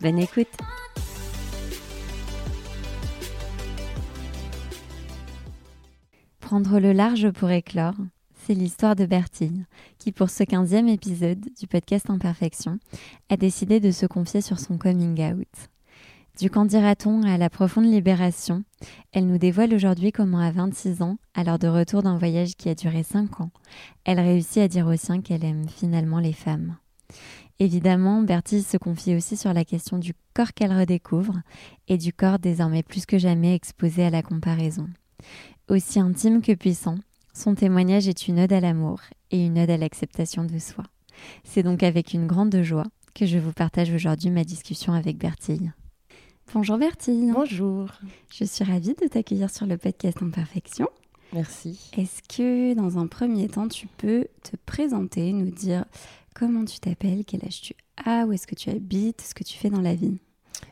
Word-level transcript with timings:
Bonne 0.00 0.20
écoute 0.20 0.46
Prendre 6.38 6.78
le 6.78 6.92
large 6.92 7.30
pour 7.32 7.50
éclore, 7.50 7.96
c'est 8.36 8.54
l'histoire 8.54 8.94
de 8.94 9.06
Bertille, 9.06 9.64
qui 9.98 10.12
pour 10.12 10.30
ce 10.30 10.44
quinzième 10.44 10.86
épisode 10.86 11.44
du 11.58 11.66
podcast 11.66 12.10
Imperfection, 12.10 12.78
a 13.28 13.36
décidé 13.36 13.80
de 13.80 13.90
se 13.90 14.06
confier 14.06 14.40
sur 14.40 14.60
son 14.60 14.78
coming 14.78 15.20
out. 15.32 15.48
Du 16.38 16.48
qu'en 16.48 16.64
dira-t-on 16.64 17.24
à 17.24 17.36
la 17.36 17.50
profonde 17.50 17.86
libération, 17.86 18.62
elle 19.12 19.26
nous 19.26 19.38
dévoile 19.38 19.74
aujourd'hui 19.74 20.12
comment 20.12 20.38
à 20.38 20.52
26 20.52 21.02
ans, 21.02 21.18
alors 21.34 21.58
de 21.58 21.66
retour 21.66 22.04
d'un 22.04 22.18
voyage 22.18 22.54
qui 22.54 22.68
a 22.68 22.76
duré 22.76 23.02
5 23.02 23.40
ans, 23.40 23.50
elle 24.04 24.20
réussit 24.20 24.58
à 24.58 24.68
dire 24.68 24.86
aux 24.86 24.96
siens 24.96 25.20
qu'elle 25.20 25.44
aime 25.44 25.68
finalement 25.68 26.20
les 26.20 26.32
femmes. 26.32 26.76
Évidemment, 27.60 28.22
Bertille 28.22 28.62
se 28.62 28.76
confie 28.76 29.16
aussi 29.16 29.36
sur 29.36 29.52
la 29.52 29.64
question 29.64 29.98
du 29.98 30.14
corps 30.32 30.54
qu'elle 30.54 30.76
redécouvre 30.76 31.34
et 31.88 31.98
du 31.98 32.12
corps 32.12 32.38
désormais 32.38 32.84
plus 32.84 33.04
que 33.04 33.18
jamais 33.18 33.54
exposé 33.54 34.04
à 34.04 34.10
la 34.10 34.22
comparaison. 34.22 34.88
Aussi 35.68 35.98
intime 35.98 36.40
que 36.40 36.54
puissant, 36.54 36.94
son 37.34 37.56
témoignage 37.56 38.06
est 38.06 38.28
une 38.28 38.38
ode 38.38 38.52
à 38.52 38.60
l'amour 38.60 39.00
et 39.32 39.44
une 39.44 39.58
ode 39.58 39.70
à 39.70 39.76
l'acceptation 39.76 40.44
de 40.44 40.58
soi. 40.58 40.84
C'est 41.42 41.64
donc 41.64 41.82
avec 41.82 42.14
une 42.14 42.28
grande 42.28 42.62
joie 42.62 42.86
que 43.14 43.26
je 43.26 43.38
vous 43.38 43.52
partage 43.52 43.92
aujourd'hui 43.92 44.30
ma 44.30 44.44
discussion 44.44 44.92
avec 44.92 45.18
Bertille. 45.18 45.72
Bonjour 46.54 46.78
Bertille. 46.78 47.32
Bonjour. 47.32 47.88
Je 48.32 48.44
suis 48.44 48.64
ravie 48.64 48.94
de 48.94 49.08
t'accueillir 49.08 49.50
sur 49.50 49.66
le 49.66 49.76
podcast 49.76 50.22
Imperfection. 50.22 50.88
Merci. 51.32 51.90
Est-ce 51.96 52.22
que 52.22 52.74
dans 52.74 52.98
un 52.98 53.06
premier 53.06 53.48
temps, 53.48 53.68
tu 53.68 53.86
peux 53.98 54.28
te 54.42 54.56
présenter, 54.64 55.32
nous 55.32 55.50
dire 55.50 55.84
comment 56.38 56.64
tu 56.64 56.78
t'appelles, 56.78 57.24
quel 57.26 57.44
âge 57.44 57.60
tu 57.60 57.74
as, 58.04 58.24
où 58.24 58.32
est-ce 58.32 58.46
que 58.46 58.54
tu 58.54 58.70
habites, 58.70 59.22
ce 59.22 59.34
que 59.34 59.42
tu 59.42 59.58
fais 59.58 59.70
dans 59.70 59.80
la 59.80 59.94
vie? 59.94 60.18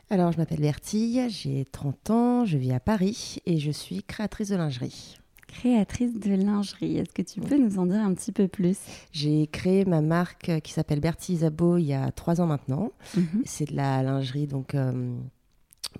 Alors, 0.09 0.31
je 0.31 0.37
m'appelle 0.37 0.61
Bertille, 0.61 1.29
j'ai 1.29 1.65
30 1.65 2.09
ans, 2.09 2.45
je 2.45 2.57
vis 2.57 2.71
à 2.71 2.79
Paris 2.79 3.37
et 3.45 3.57
je 3.57 3.71
suis 3.71 4.03
créatrice 4.03 4.49
de 4.49 4.55
lingerie. 4.55 5.19
Créatrice 5.47 6.19
de 6.19 6.33
lingerie, 6.33 6.97
est-ce 6.97 7.13
que 7.13 7.21
tu 7.21 7.41
peux 7.41 7.57
nous 7.57 7.79
en 7.79 7.85
dire 7.85 8.01
un 8.01 8.13
petit 8.13 8.31
peu 8.31 8.47
plus? 8.47 8.77
J'ai 9.11 9.47
créé 9.47 9.85
ma 9.85 10.01
marque 10.01 10.61
qui 10.61 10.71
s'appelle 10.71 10.99
Bertille 10.99 11.35
Isabeau 11.35 11.77
il 11.77 11.85
y 11.85 11.93
a 11.93 12.11
trois 12.11 12.39
ans 12.41 12.47
maintenant. 12.47 12.91
Mhm. 13.15 13.41
C'est 13.45 13.69
de 13.69 13.75
la 13.75 14.03
lingerie 14.03 14.47
donc 14.47 14.75
euh, 14.75 15.13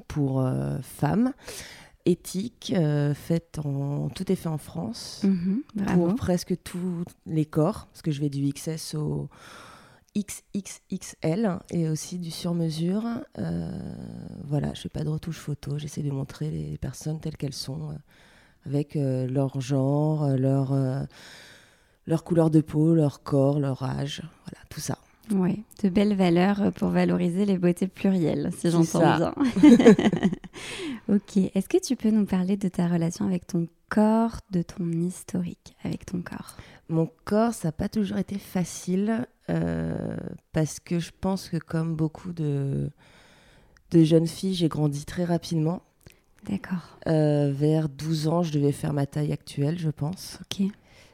pour 0.08 0.42
euh, 0.42 0.78
femmes 0.82 1.34
éthique, 2.08 2.74
euh, 2.76 3.14
faite 3.14 3.60
en 3.64 4.10
tout 4.10 4.32
est 4.32 4.36
fait 4.36 4.50
en 4.50 4.58
France 4.58 5.22
Mhm, 5.24 5.62
pour 5.94 6.16
presque 6.16 6.56
tous 6.64 7.04
les 7.26 7.46
corps, 7.46 7.88
parce 7.88 8.02
que 8.02 8.12
je 8.12 8.22
vais 8.22 8.30
du 8.30 8.48
XS 8.52 8.96
au 8.96 9.30
XXXL 10.16 11.60
et 11.70 11.90
aussi 11.90 12.18
du 12.18 12.32
sur-mesure. 12.32 13.04
Euh, 13.38 13.70
voilà, 14.46 14.74
je 14.74 14.82
fais 14.82 14.90
pas 14.90 15.04
de 15.04 15.10
retouche 15.10 15.38
photo, 15.38 15.78
j'essaie 15.78 16.02
de 16.02 16.12
montrer 16.12 16.50
les 16.50 16.78
personnes 16.78 17.20
telles 17.20 17.38
qu'elles 17.38 17.54
sont, 17.54 17.92
euh, 17.92 17.94
avec 18.66 18.96
leur 18.96 19.62
genre, 19.62 20.28
leur, 20.30 20.76
leur 22.06 22.24
couleur 22.24 22.50
de 22.50 22.60
peau, 22.62 22.94
leur 22.96 23.24
corps, 23.24 23.60
leur 23.60 23.84
âge, 23.84 24.22
voilà, 24.46 24.66
tout 24.70 24.82
ça. 24.82 24.98
Oui, 25.32 25.64
de 25.84 25.90
belles 25.90 26.16
valeurs 26.16 26.72
pour 26.74 26.90
valoriser 26.90 27.46
les 27.46 27.58
beautés 27.58 27.88
plurielles, 27.88 28.52
si 28.58 28.70
j'entends 28.72 29.00
bien. 29.18 29.36
ok, 31.10 31.38
est-ce 31.54 31.68
que 31.70 31.78
tu 31.80 31.96
peux 31.96 32.12
nous 32.12 32.26
parler 32.26 32.58
de 32.58 32.68
ta 32.68 32.88
relation 32.88 33.26
avec 33.26 33.46
ton 33.48 33.68
corps, 33.90 34.38
de 34.52 34.62
ton 34.62 34.90
historique 34.92 35.76
avec 35.84 36.06
ton 36.06 36.22
corps? 36.22 36.56
Mon 36.90 37.10
corps, 37.26 37.54
ça 37.54 37.70
n'a 37.70 37.72
pas 37.74 37.90
toujours 37.90 38.18
été 38.18 38.38
facile 38.38 39.28
euh, 39.50 40.16
parce 40.54 40.80
que 40.80 41.00
je 41.00 41.12
pense 41.20 41.50
que 41.50 41.58
comme 41.58 41.96
beaucoup 41.96 42.32
de, 42.34 42.90
de 43.92 44.04
jeunes 44.04 44.28
filles, 44.28 44.56
j'ai 44.56 44.70
grandi 44.70 45.06
très 45.06 45.26
rapidement. 45.26 45.82
D'accord, 46.48 46.98
Euh, 47.08 47.52
vers 47.54 47.90
12 47.90 48.28
ans, 48.30 48.44
je 48.44 48.54
devais 48.54 48.72
faire 48.72 48.94
ma 48.94 49.06
taille 49.06 49.34
actuelle, 49.34 49.78
je 49.78 49.90
pense. 49.90 50.40
ok. 50.42 50.68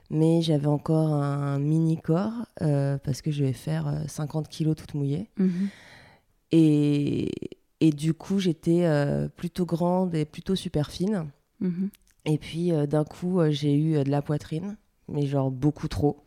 Mais 0.09 0.41
j'avais 0.41 0.67
encore 0.67 1.13
un 1.13 1.59
mini 1.59 1.97
corps 1.97 2.45
euh, 2.61 2.97
parce 2.99 3.21
que 3.21 3.31
je 3.31 3.43
vais 3.43 3.53
faire 3.53 3.87
euh, 3.87 4.03
50 4.07 4.47
kilos 4.47 4.75
toute 4.75 4.93
mouillée. 4.93 5.29
Mhm. 5.37 5.69
Et, 6.51 7.31
et 7.79 7.91
du 7.91 8.13
coup, 8.13 8.39
j'étais 8.39 8.85
euh, 8.85 9.27
plutôt 9.27 9.65
grande 9.65 10.13
et 10.13 10.25
plutôt 10.25 10.55
super 10.55 10.91
fine. 10.91 11.27
Mhm. 11.59 11.89
Et 12.25 12.37
puis 12.37 12.71
euh, 12.71 12.85
d'un 12.85 13.03
coup, 13.03 13.39
euh, 13.39 13.51
j'ai 13.51 13.73
eu 13.75 13.95
euh, 13.95 14.03
de 14.03 14.11
la 14.11 14.21
poitrine, 14.21 14.77
mais 15.07 15.25
genre 15.25 15.51
beaucoup 15.51 15.87
trop. 15.87 16.23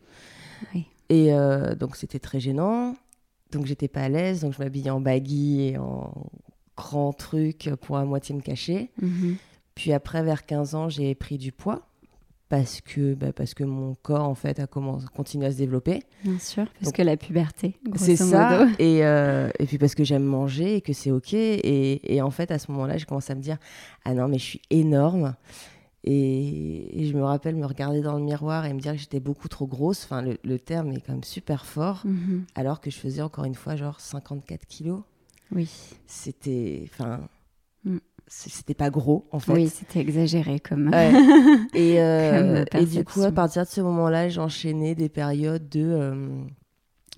Oui. 0.73 0.85
Et 1.09 1.33
euh, 1.33 1.75
donc 1.75 1.95
c'était 1.95 2.19
très 2.19 2.39
gênant. 2.39 2.95
Donc 3.51 3.65
j'étais 3.65 3.87
pas 3.87 4.01
à 4.01 4.09
l'aise, 4.09 4.41
donc 4.41 4.53
je 4.53 4.59
m'habillais 4.59 4.89
en 4.89 4.99
baggy 4.99 5.61
et 5.61 5.77
en 5.77 6.13
grand 6.75 7.13
truc 7.13 7.69
pour 7.81 7.97
à 7.97 8.03
moitié 8.05 8.35
me 8.35 8.41
cacher. 8.41 8.91
Mhm. 9.01 9.37
Puis 9.73 9.93
après, 9.93 10.23
vers 10.23 10.45
15 10.45 10.75
ans, 10.75 10.89
j'ai 10.89 11.13
pris 11.15 11.37
du 11.37 11.51
poids 11.51 11.86
parce 12.49 12.81
que, 12.81 13.13
bah, 13.13 13.33
parce 13.33 13.53
que 13.53 13.63
mon 13.63 13.95
corps, 13.95 14.27
en 14.27 14.35
fait, 14.35 14.59
a 14.59 14.67
commencé, 14.67 15.05
continué 15.15 15.47
à 15.47 15.51
se 15.51 15.57
développer. 15.57 16.03
Bien 16.23 16.39
sûr, 16.39 16.65
parce 16.65 16.85
Donc, 16.85 16.93
que 16.95 17.01
la 17.01 17.17
puberté, 17.17 17.75
C'est 17.95 18.15
ça. 18.15 18.57
modo. 18.59 18.71
Et, 18.79 19.05
euh, 19.05 19.49
et 19.59 19.65
puis 19.65 19.77
parce 19.77 19.95
que 19.95 20.03
j'aime 20.03 20.23
manger 20.23 20.75
et 20.77 20.81
que 20.81 20.93
c'est 20.93 21.11
OK. 21.11 21.33
Et, 21.33 22.15
et 22.15 22.21
en 22.21 22.31
fait, 22.31 22.49
à 22.51 22.59
ce 22.59 22.71
moment-là, 22.71 22.97
j'ai 22.97 23.05
commencé 23.05 23.31
à 23.33 23.35
me 23.35 23.41
dire 23.41 23.57
Ah 24.05 24.13
non, 24.13 24.27
mais 24.27 24.37
je 24.39 24.43
suis 24.45 24.61
énorme. 24.69 25.35
Et, 26.03 27.01
et 27.01 27.05
je 27.07 27.13
me 27.17 27.23
rappelle 27.23 27.55
me 27.55 27.65
regarder 27.65 28.01
dans 28.01 28.15
le 28.17 28.23
miroir 28.23 28.65
et 28.65 28.73
me 28.73 28.79
dire 28.79 28.93
que 28.93 28.97
j'étais 28.99 29.19
beaucoup 29.19 29.49
trop 29.49 29.67
grosse. 29.67 30.05
Enfin, 30.05 30.21
le, 30.21 30.37
le 30.43 30.57
terme 30.59 30.91
est 30.93 31.01
quand 31.01 31.13
même 31.13 31.23
super 31.23 31.65
fort. 31.65 32.01
Mhm. 32.05 32.45
Alors 32.55 32.79
que 32.79 32.89
je 32.89 32.97
faisais 32.97 33.21
encore 33.21 33.43
une 33.45 33.55
fois 33.55 33.75
genre 33.75 33.99
54 33.99 34.65
kilos. 34.67 35.01
Oui. 35.51 35.69
C'était. 36.05 36.83
Enfin. 36.93 37.27
Mm. 38.27 38.49
C'était 38.49 38.73
pas 38.73 38.89
gros, 38.89 39.25
en 39.31 39.39
fait. 39.39 39.53
Oui, 39.53 39.69
c'était 39.69 39.99
exagéré 39.99 40.59
comme. 40.59 40.89
Ouais. 40.89 41.11
et, 41.73 42.01
euh, 42.01 42.65
Comme 42.71 42.81
et 42.81 42.85
du 42.85 43.03
coup, 43.05 43.21
à 43.23 43.31
partir 43.31 43.63
de 43.63 43.67
ce 43.69 43.81
moment-là, 43.81 44.27
j'ai 44.29 44.41
enchaîné 44.41 44.95
des 44.95 45.09
périodes 45.09 45.69
de. 45.69 45.81
euh, 45.81 46.41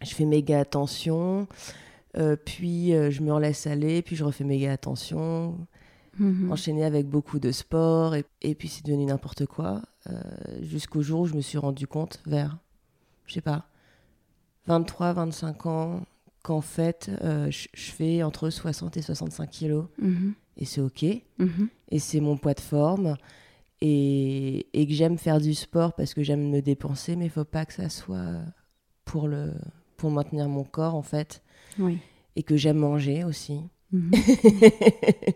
je 0.01 0.13
fais 0.13 0.25
méga 0.25 0.59
attention, 0.59 1.47
euh, 2.17 2.35
puis 2.37 2.91
je 2.91 3.21
me 3.21 3.37
laisse 3.39 3.67
aller, 3.67 4.01
puis 4.01 4.15
je 4.15 4.23
refais 4.23 4.43
méga 4.43 4.71
attention. 4.71 5.57
Mhm. 6.19 6.51
Enchaîné 6.51 6.83
avec 6.85 7.07
beaucoup 7.07 7.39
de 7.39 7.51
sport, 7.51 8.13
et, 8.15 8.23
et 8.41 8.53
puis 8.55 8.67
c'est 8.67 8.85
devenu 8.85 9.05
n'importe 9.05 9.45
quoi. 9.45 9.81
Jusqu'au 10.61 11.01
jour 11.01 11.21
où 11.21 11.25
je 11.25 11.33
me 11.33 11.41
suis 11.41 11.57
rendu 11.57 11.85
compte, 11.87 12.19
vers, 12.25 12.57
je 13.25 13.33
sais 13.35 13.41
pas, 13.41 13.65
23, 14.67 15.13
25 15.13 15.65
ans, 15.65 16.01
qu'en 16.43 16.61
fait, 16.61 17.09
je, 17.21 17.67
je 17.73 17.91
fais 17.91 18.21
entre 18.23 18.49
60 18.49 18.95
et 18.97 19.01
65 19.01 19.49
kilos, 19.49 19.85
Mhm. 20.01 20.33
Et 20.59 20.65
c'est 20.65 20.81
OK 20.81 21.03
Mhm. 21.39 21.69
et 21.89 21.99
c'est 21.99 22.19
mon 22.19 22.37
poids 22.37 22.53
de 22.53 22.59
forme 22.59 23.15
et, 23.81 24.67
et 24.73 24.85
que 24.85 24.93
j'aime 24.93 25.17
faire 25.17 25.39
du 25.39 25.53
sport 25.55 25.93
parce 25.93 26.13
que 26.13 26.21
j'aime 26.21 26.49
me 26.49 26.61
dépenser 26.61 27.15
mais 27.15 27.25
il 27.25 27.31
faut 27.31 27.45
pas 27.45 27.65
que 27.65 27.73
ça 27.73 27.89
soit 27.89 28.41
pour 29.05 29.27
le 29.27 29.53
pour 29.97 30.11
maintenir 30.11 30.47
mon 30.49 30.63
corps 30.63 30.95
en 30.95 31.01
fait 31.01 31.41
Oui. 31.79 31.97
et 32.35 32.43
que 32.43 32.57
j'aime 32.57 32.77
manger 32.77 33.23
aussi 33.23 33.61
Mhm. 33.91 34.11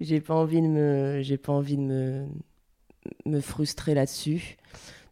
j'ai 0.00 0.20
pas 0.20 0.34
envie 0.34 0.60
de 0.60 0.66
me 0.66 1.20
j'ai 1.22 1.36
pas 1.38 1.52
envie 1.52 1.76
de 1.76 1.82
me 1.82 2.26
me 3.24 3.40
frustrer 3.40 3.94
là-dessus 3.94 4.56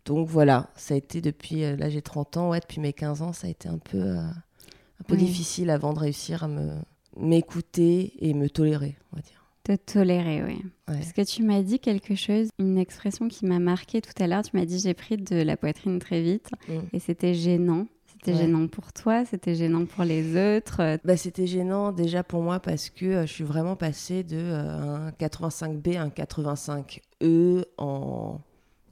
donc 0.04 0.28
voilà 0.28 0.68
ça 0.76 0.94
a 0.94 0.96
été 0.96 1.20
depuis 1.20 1.64
euh, 1.64 1.76
là 1.76 1.88
j'ai 1.88 2.02
30 2.02 2.36
ans 2.36 2.50
ouais 2.50 2.60
depuis 2.60 2.80
mes 2.80 2.92
15 2.92 3.22
ans 3.22 3.32
ça 3.32 3.46
a 3.46 3.50
été 3.50 3.68
un 3.68 3.78
peu 3.78 3.98
euh, 3.98 4.18
un 4.20 5.04
peu 5.06 5.14
Oui. 5.14 5.24
difficile 5.24 5.70
avant 5.70 5.92
de 5.92 6.00
réussir 6.00 6.44
à 6.44 6.48
me 6.48 6.72
m'écouter 7.16 8.12
et 8.20 8.34
me 8.34 8.48
tolérer 8.48 8.96
on 9.12 9.16
va 9.16 9.22
dire 9.22 9.44
Te 9.64 9.76
tolérer, 9.76 10.42
oui. 10.44 10.56
Ouais. 10.88 10.96
Parce 10.98 11.12
que 11.12 11.22
tu 11.22 11.42
m'as 11.42 11.62
dit 11.62 11.78
quelque 11.78 12.14
chose, 12.14 12.48
une 12.58 12.76
expression 12.78 13.28
qui 13.28 13.46
m'a 13.46 13.58
marqué 13.58 14.00
tout 14.02 14.12
à 14.22 14.26
l'heure. 14.26 14.42
Tu 14.42 14.54
m'as 14.56 14.64
dit 14.66 14.78
j'ai 14.78 14.92
pris 14.94 15.16
de 15.16 15.36
la 15.36 15.56
poitrine 15.56 15.98
très 15.98 16.20
vite 16.22 16.50
Mm. 16.68 16.72
et 16.92 16.98
c'était 16.98 17.32
gênant. 17.34 17.86
C'était 18.06 18.32
Ouais. 18.32 18.38
gênant 18.46 18.68
pour 18.68 18.92
toi, 18.92 19.24
c'était 19.24 19.54
gênant 19.54 19.84
pour 19.86 20.04
les 20.04 20.56
autres. 20.56 20.98
Bah, 21.04 21.16
c'était 21.16 21.46
gênant 21.46 21.92
déjà 21.92 22.22
pour 22.22 22.42
moi 22.42 22.58
parce 22.60 22.88
que 22.90 23.04
euh, 23.06 23.26
je 23.26 23.32
suis 23.32 23.44
vraiment 23.44 23.76
passée 23.76 24.22
de 24.22 24.36
euh, 24.36 25.08
un 25.08 25.10
85B 25.12 25.96
à 25.96 26.02
un 26.02 26.08
85E 26.10 27.64
en 27.78 28.40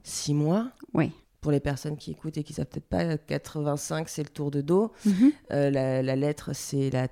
six 0.03 0.33
mois. 0.33 0.71
Oui. 0.93 1.11
Pour 1.41 1.51
les 1.51 1.59
personnes 1.59 1.97
qui 1.97 2.11
écoutent 2.11 2.37
et 2.37 2.43
qui 2.43 2.53
savent 2.53 2.67
peut-être 2.67 2.87
pas, 2.87 3.17
85 3.17 4.07
c'est 4.09 4.23
le 4.23 4.29
tour 4.29 4.49
de 4.51 4.61
dos. 4.61 4.91
Mhm. 5.05 5.31
Euh, 5.51 5.69
la, 5.69 6.01
la 6.01 6.15
lettre 6.15 6.51
c'est 6.53 6.89
la 6.89 7.07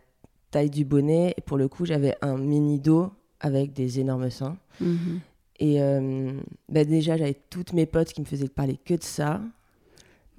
taille 0.51 0.69
du 0.69 0.86
bonnet. 0.86 1.33
Et 1.38 1.42
pour 1.42 1.57
le 1.57 1.68
coup, 1.68 1.86
j'avais 1.86 2.15
un 2.21 2.38
mini 2.38 2.80
dos 2.80 3.12
avec 3.39 3.74
des 3.74 4.00
énormes 4.00 4.30
seins. 4.30 4.57
Mhm. 4.80 5.19
Et 5.59 5.81
euh, 5.81 6.31
bah, 6.69 6.83
déjà, 6.83 7.18
j'avais 7.18 7.38
toutes 7.50 7.74
mes 7.74 7.86
potes 7.86 8.13
qui 8.13 8.21
me 8.21 8.25
faisaient 8.25 8.48
parler 8.48 8.77
que 8.83 8.95
de 8.95 9.03
ça. 9.03 9.42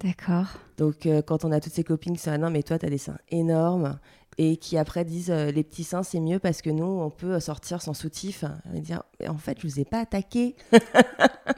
D'accord. 0.01 0.47
Donc, 0.77 1.05
euh, 1.05 1.21
quand 1.21 1.45
on 1.45 1.51
a 1.51 1.59
toutes 1.59 1.73
ces 1.73 1.83
copines 1.83 2.13
qui 2.15 2.21
sont 2.21 2.31
ah 2.31 2.37
non, 2.37 2.49
mais 2.49 2.63
toi, 2.63 2.77
t'as 2.77 2.89
des 2.89 2.97
seins 2.97 3.17
énormes. 3.29 3.99
Et 4.37 4.57
qui 4.57 4.77
après 4.77 5.05
disent 5.05 5.31
euh, 5.31 5.51
les 5.51 5.63
petits 5.63 5.83
seins, 5.83 6.03
c'est 6.03 6.19
mieux 6.19 6.39
parce 6.39 6.61
que 6.61 6.69
nous, 6.69 6.85
on 6.85 7.09
peut 7.09 7.39
sortir 7.39 7.81
sans 7.81 7.93
soutif. 7.93 8.43
Et 8.75 8.79
dire, 8.79 9.03
en 9.27 9.37
fait, 9.37 9.59
je 9.61 9.67
vous 9.67 9.79
ai 9.79 9.85
pas 9.85 9.99
attaqué. 9.99 10.55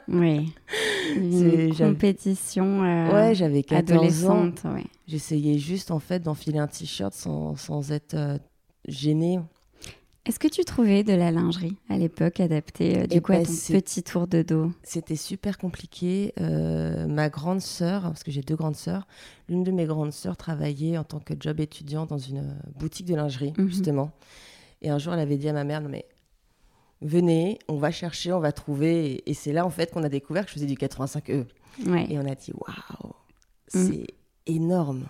Oui. 0.08 0.52
Une 1.16 1.74
compétition 1.74 2.82
euh, 2.84 3.12
ouais, 3.12 3.34
j'avais 3.34 3.62
14 3.62 4.26
ans. 4.26 4.50
ouais. 4.64 4.84
J'essayais 5.06 5.58
juste, 5.58 5.90
en 5.90 5.98
fait, 5.98 6.20
d'enfiler 6.20 6.58
un 6.58 6.66
t-shirt 6.66 7.12
sans, 7.12 7.56
sans 7.56 7.90
être 7.92 8.14
euh, 8.14 8.38
gênée. 8.86 9.40
Est-ce 10.26 10.40
que 10.40 10.48
tu 10.48 10.64
trouvais 10.64 11.04
de 11.04 11.12
la 11.12 11.30
lingerie 11.30 11.76
à 11.88 11.96
l'époque 11.96 12.40
adaptée 12.40 12.98
euh, 12.98 13.06
du 13.06 13.16
Eh 13.18 13.20
coup 13.20 13.32
à 13.32 13.36
ben, 13.36 13.46
ton 13.46 13.52
petit 13.52 14.02
tour 14.02 14.26
de 14.26 14.42
dos? 14.42 14.72
C'était 14.82 15.14
super 15.14 15.56
compliqué. 15.56 16.32
Euh, 16.40 17.06
ma 17.06 17.28
grande 17.28 17.60
sœur, 17.60 18.02
parce 18.02 18.24
que 18.24 18.32
j'ai 18.32 18.40
deux 18.42 18.56
grandes 18.56 18.74
sœurs, 18.74 19.06
l'une 19.48 19.62
de 19.62 19.70
mes 19.70 19.84
grandes 19.86 20.12
sœurs 20.12 20.36
travaillait 20.36 20.98
en 20.98 21.04
tant 21.04 21.20
que 21.20 21.34
job 21.38 21.60
étudiant 21.60 22.06
dans 22.06 22.18
une 22.18 22.56
boutique 22.76 23.06
de 23.06 23.14
lingerie, 23.14 23.52
Mhm. 23.56 23.68
justement. 23.68 24.10
Et 24.82 24.90
un 24.90 24.98
jour, 24.98 25.12
elle 25.14 25.20
avait 25.20 25.36
dit 25.38 25.48
à 25.48 25.52
ma 25.52 25.62
mère, 25.62 25.80
non 25.80 25.88
mais 25.88 26.06
venez, 27.02 27.60
on 27.68 27.76
va 27.76 27.92
chercher, 27.92 28.32
on 28.32 28.40
va 28.40 28.50
trouver. 28.50 29.22
Et, 29.30 29.34
c'est 29.34 29.52
là, 29.52 29.64
en 29.64 29.70
fait, 29.70 29.92
qu'on 29.92 30.02
a 30.02 30.08
découvert 30.08 30.42
que 30.44 30.48
je 30.50 30.54
faisais 30.54 30.66
du 30.66 30.74
85E. 30.76 31.46
Ouais. 31.86 32.06
Et 32.10 32.18
on 32.18 32.26
a 32.26 32.34
dit, 32.34 32.52
waouh, 32.52 33.12
c'est 33.68 34.06
énorme. 34.46 35.06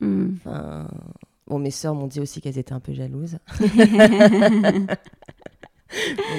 Mm. 0.00 0.34
Enfin, 0.36 0.88
bon, 1.46 1.58
mes 1.58 1.70
sœurs 1.70 1.94
m'ont 1.94 2.06
dit 2.06 2.20
aussi 2.20 2.40
qu'elles 2.40 2.58
étaient 2.58 2.72
un 2.72 2.80
peu 2.80 2.92
jalouses. 2.92 3.38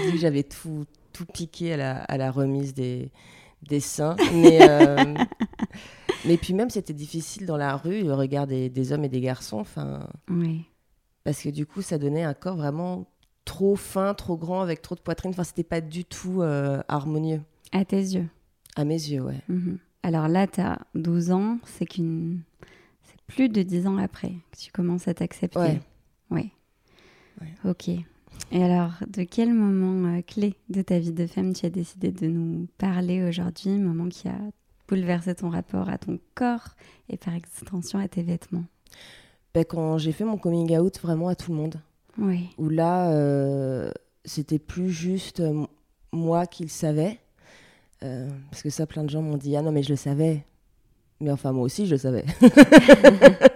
Dit 0.05 0.11
que 0.11 0.17
j'avais 0.17 0.43
tout, 0.43 0.85
tout 1.13 1.25
piqué 1.25 1.73
à 1.73 1.77
la, 1.77 1.97
à 2.03 2.17
la 2.17 2.31
remise 2.31 2.73
des, 2.73 3.09
des 3.69 3.79
seins. 3.79 4.15
Mais, 4.33 4.59
euh, 4.69 5.13
mais 6.25 6.37
puis 6.37 6.53
même, 6.53 6.69
c'était 6.69 6.93
difficile 6.93 7.45
dans 7.45 7.57
la 7.57 7.75
rue, 7.77 8.03
le 8.03 8.13
regard 8.13 8.47
des, 8.47 8.69
des 8.69 8.91
hommes 8.91 9.05
et 9.05 9.09
des 9.09 9.21
garçons. 9.21 9.59
Enfin, 9.59 10.07
Ouais. 10.29 10.59
parce 11.23 11.41
que 11.41 11.49
du 11.49 11.65
coup, 11.65 11.81
ça 11.81 11.97
donnait 11.97 12.23
un 12.23 12.33
corps 12.33 12.57
vraiment 12.57 13.05
trop 13.45 13.75
fin, 13.75 14.13
trop 14.13 14.35
grand, 14.37 14.61
avec 14.61 14.81
trop 14.81 14.95
de 14.95 15.01
poitrine. 15.01 15.31
Enfin, 15.31 15.43
c'était 15.43 15.63
pas 15.63 15.81
du 15.81 16.03
tout 16.03 16.41
euh, 16.41 16.81
harmonieux. 16.87 17.41
À 17.71 17.85
tes 17.85 17.97
yeux. 17.97 18.27
À 18.75 18.83
mes 18.83 18.95
yeux, 18.95 19.21
ouais. 19.21 19.39
Mhm. 19.47 19.77
Alors 20.03 20.27
là, 20.27 20.47
tu 20.47 20.59
as 20.61 20.79
12 20.95 21.31
ans, 21.31 21.59
c'est 21.65 21.85
qu'une. 21.85 22.41
Plus 23.27 23.49
de 23.49 23.61
10 23.63 23.87
ans 23.87 23.97
après 23.97 24.33
que 24.51 24.57
tu 24.57 24.71
commences 24.71 25.07
à 25.07 25.13
t'accepter. 25.13 25.59
Ouais. 25.59 25.81
Ouais. 26.29 26.51
Ouais. 27.41 27.53
Ok. 27.69 27.89
Et 28.51 28.63
alors, 28.63 28.91
de 29.07 29.23
quel 29.23 29.53
moment 29.53 30.15
euh, 30.17 30.21
clé 30.21 30.55
de 30.69 30.81
ta 30.81 30.99
vie 30.99 31.11
de 31.11 31.25
femme 31.25 31.53
tu 31.53 31.65
as 31.65 31.69
décidé 31.69 32.11
de 32.11 32.27
nous 32.27 32.67
parler 32.77 33.23
aujourd'hui 33.23 33.71
Moment 33.71 34.09
qui 34.09 34.27
a 34.27 34.37
bouleversé 34.87 35.33
ton 35.35 35.49
rapport 35.49 35.89
à 35.89 35.97
ton 35.97 36.19
corps 36.35 36.75
et 37.09 37.17
par 37.17 37.33
extension 37.33 37.97
à 37.99 38.07
tes 38.07 38.21
vêtements? 38.21 38.65
Ben, 39.53 39.65
quand 39.65 39.97
j'ai 39.97 40.11
fait 40.11 40.25
mon 40.25 40.37
coming 40.37 40.77
out 40.77 40.99
vraiment 41.01 41.27
à 41.29 41.35
tout 41.35 41.51
le 41.51 41.57
monde. 41.57 41.75
Oui. 42.17 42.49
où 42.57 42.69
là, 42.69 43.11
euh, 43.11 43.91
c'était 44.23 44.59
plus 44.59 44.89
juste 44.89 45.41
euh, 45.41 45.65
moi 46.13 46.45
qui 46.45 46.63
le 46.63 46.69
savais. 46.69 47.19
Parce 48.51 48.61
que 48.61 48.69
ça, 48.69 48.85
plein 48.85 49.03
de 49.03 49.09
gens 49.09 49.23
m'ont 49.23 49.35
dit 49.35 49.55
Ah 49.57 49.63
non, 49.63 49.71
mais 49.71 49.81
je 49.81 49.89
le 49.89 49.95
savais. 49.95 50.45
Mais 51.21 51.31
enfin, 51.31 51.53
moi 51.53 51.63
aussi, 51.63 51.85
je 51.85 51.91
le 51.91 51.97
savais. 51.99 52.25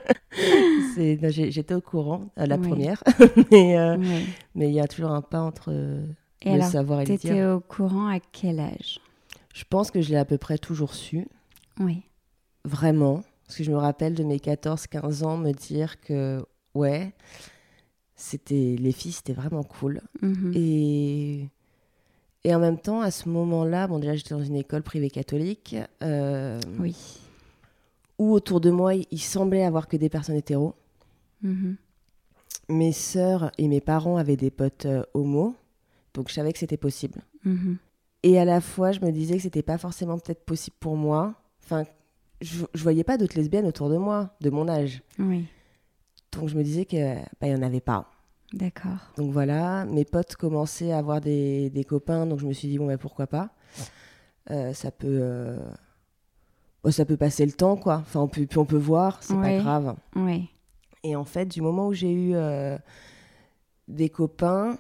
J'étais 0.98 1.74
au 1.76 1.82
courant 1.82 2.30
à 2.36 2.46
la 2.46 2.58
Oui. 2.58 2.68
première. 2.68 3.04
mais 3.52 3.78
euh, 3.78 3.98
mais 4.56 4.70
il 4.70 4.74
y 4.74 4.80
a 4.80 4.88
toujours 4.88 5.12
un 5.12 5.22
pas 5.22 5.42
entre 5.42 5.72
Et 6.42 6.50
le 6.50 6.56
alors, 6.56 6.68
savoir 6.68 7.02
et 7.02 7.06
le 7.06 7.14
étais 7.14 7.34
dire. 7.34 7.56
au 7.56 7.60
courant 7.60 8.08
à 8.08 8.20
quel 8.20 8.60
âge? 8.60 9.00
Je 9.54 9.64
pense 9.70 9.92
que 9.92 10.02
je 10.02 10.10
l'ai 10.10 10.18
à 10.18 10.26
peu 10.26 10.38
près 10.38 10.58
toujours 10.58 10.94
su. 10.94 11.28
Oui. 11.80 12.02
Vraiment. 12.66 13.24
Parce 13.46 13.58
que 13.58 13.64
je 13.64 13.72
me 13.72 13.78
rappelle 13.78 14.14
de 14.14 14.24
mes 14.24 14.38
14-15 14.38 15.24
ans 15.24 15.38
me 15.38 15.52
dire 15.52 16.00
que, 16.02 16.40
ouais, 16.76 17.14
c'était 18.16 18.76
les 18.80 18.92
filles, 18.92 19.12
c'était 19.14 19.34
vraiment 19.34 19.64
cool. 19.64 20.02
Mhm. 20.22 20.52
Et, 20.56 21.48
et 22.44 22.54
en 22.56 22.60
même 22.60 22.78
temps, 22.78 23.02
à 23.02 23.12
ce 23.12 23.28
moment-là, 23.30 23.88
bon, 23.88 24.00
déjà, 24.00 24.16
j'étais 24.16 24.36
dans 24.36 24.44
une 24.44 24.56
école 24.56 24.84
privée 24.84 25.10
catholique, 25.10 25.76
euh, 26.04 26.60
Oui. 26.80 26.96
Où 28.20 28.32
autour 28.34 28.62
de 28.62 28.70
moi, 28.70 28.94
il, 28.96 29.20
semblait 29.20 29.64
avoir 29.64 29.88
que 29.88 29.98
des 29.98 30.10
personnes 30.10 30.36
hétéros. 30.36 30.76
Mhm. 31.42 31.78
Mes 32.70 32.92
sœurs 32.92 33.52
et 33.58 33.68
mes 33.68 33.82
parents 33.82 34.18
avaient 34.18 34.36
des 34.38 34.52
potes 34.52 34.86
euh, 34.86 35.04
homo, 35.16 35.56
donc 36.14 36.30
je 36.30 36.34
savais 36.36 36.54
que 36.54 36.60
c'était 36.60 36.78
possible. 36.78 37.22
Mhm. 37.44 37.78
Et 38.22 38.38
à 38.38 38.46
la 38.46 38.62
fois, 38.62 38.92
je 38.92 39.00
me 39.00 39.12
disais 39.12 39.38
que 39.38 39.42
c'était 39.44 39.64
pas 39.64 39.78
forcément 39.78 40.20
peut-être 40.20 40.44
possible 40.46 40.76
pour 40.80 40.96
moi. 40.98 41.34
Enfin, 41.64 41.86
je, 42.42 42.66
je 42.74 42.84
voyais 42.84 43.04
pas 43.04 43.18
d'autres 43.18 43.38
lesbiennes 43.38 43.66
autour 43.66 43.90
de 43.90 43.98
moi, 43.98 44.36
de 44.42 44.50
mon 44.50 44.68
âge. 44.68 45.02
Oui. 45.18 45.46
Donc 46.34 46.48
je 46.50 46.56
me 46.56 46.64
disais 46.64 46.86
que 46.86 47.16
bah, 47.42 47.48
y 47.48 47.56
en 47.56 47.62
avait 47.64 47.80
pas. 47.82 48.12
D'accord. 48.54 49.12
Donc 49.18 49.32
voilà, 49.32 49.86
mes 49.86 50.06
potes 50.06 50.36
commençaient 50.36 50.92
à 50.92 50.98
avoir 50.98 51.22
des, 51.22 51.70
des 51.70 51.84
copains, 51.84 52.26
donc 52.26 52.40
je 52.40 52.46
me 52.48 52.54
suis 52.54 52.68
dit, 52.68 52.78
bon, 52.78 52.88
bah, 52.88 52.98
pourquoi 52.98 53.26
pas 53.28 53.50
Euh, 54.52 54.74
Ça 54.74 54.92
peut. 54.92 55.08
euh, 55.22 55.58
bon, 56.84 56.92
ça 56.92 57.06
peut 57.06 57.18
passer 57.18 57.46
le 57.46 57.52
temps, 57.52 57.76
quoi. 57.78 57.98
Enfin, 57.98 58.20
on 58.22 58.28
peut, 58.28 58.46
puis 58.46 58.58
on 58.58 58.66
peut 58.66 58.78
voir, 58.78 59.22
c'est 59.24 59.34
Ouais. 59.34 59.58
pas 59.58 59.64
grave. 59.64 59.96
Et 61.04 61.16
en 61.16 61.26
fait, 61.26 61.46
du 61.46 61.62
moment 61.62 61.88
où 61.88 61.94
j'ai 61.94 62.12
eu 62.12 62.36
euh, 62.36 62.78
des 63.88 64.10
copains, 64.10 64.78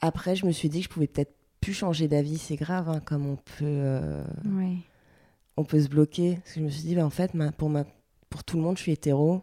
après, 0.00 0.34
je 0.36 0.46
me 0.46 0.52
suis 0.52 0.68
dit 0.68 0.78
que 0.80 0.84
je 0.84 0.88
pouvais 0.90 1.06
peut-être 1.06 1.34
plus 1.60 1.72
changer 1.74 2.08
d'avis. 2.08 2.38
C'est 2.38 2.56
grave, 2.56 2.88
hein, 2.88 3.00
comme 3.04 3.26
on 3.26 3.36
peut, 3.36 3.62
euh, 3.62 4.24
on 5.56 5.64
peut 5.64 5.80
se 5.80 5.88
bloquer. 5.88 6.36
Parce 6.42 6.54
que 6.54 6.60
je 6.60 6.64
me 6.64 6.70
suis 6.70 6.82
dit, 6.82 6.94
bah, 6.96 7.04
en 7.06 7.10
fait, 7.10 7.34
ma- 7.34 7.52
pour, 7.52 7.70
ma, 7.70 7.84
pour 8.30 8.42
tout 8.44 8.56
le 8.56 8.62
monde, 8.62 8.76
je 8.76 8.82
suis 8.82 8.92
hétéro. 8.92 9.42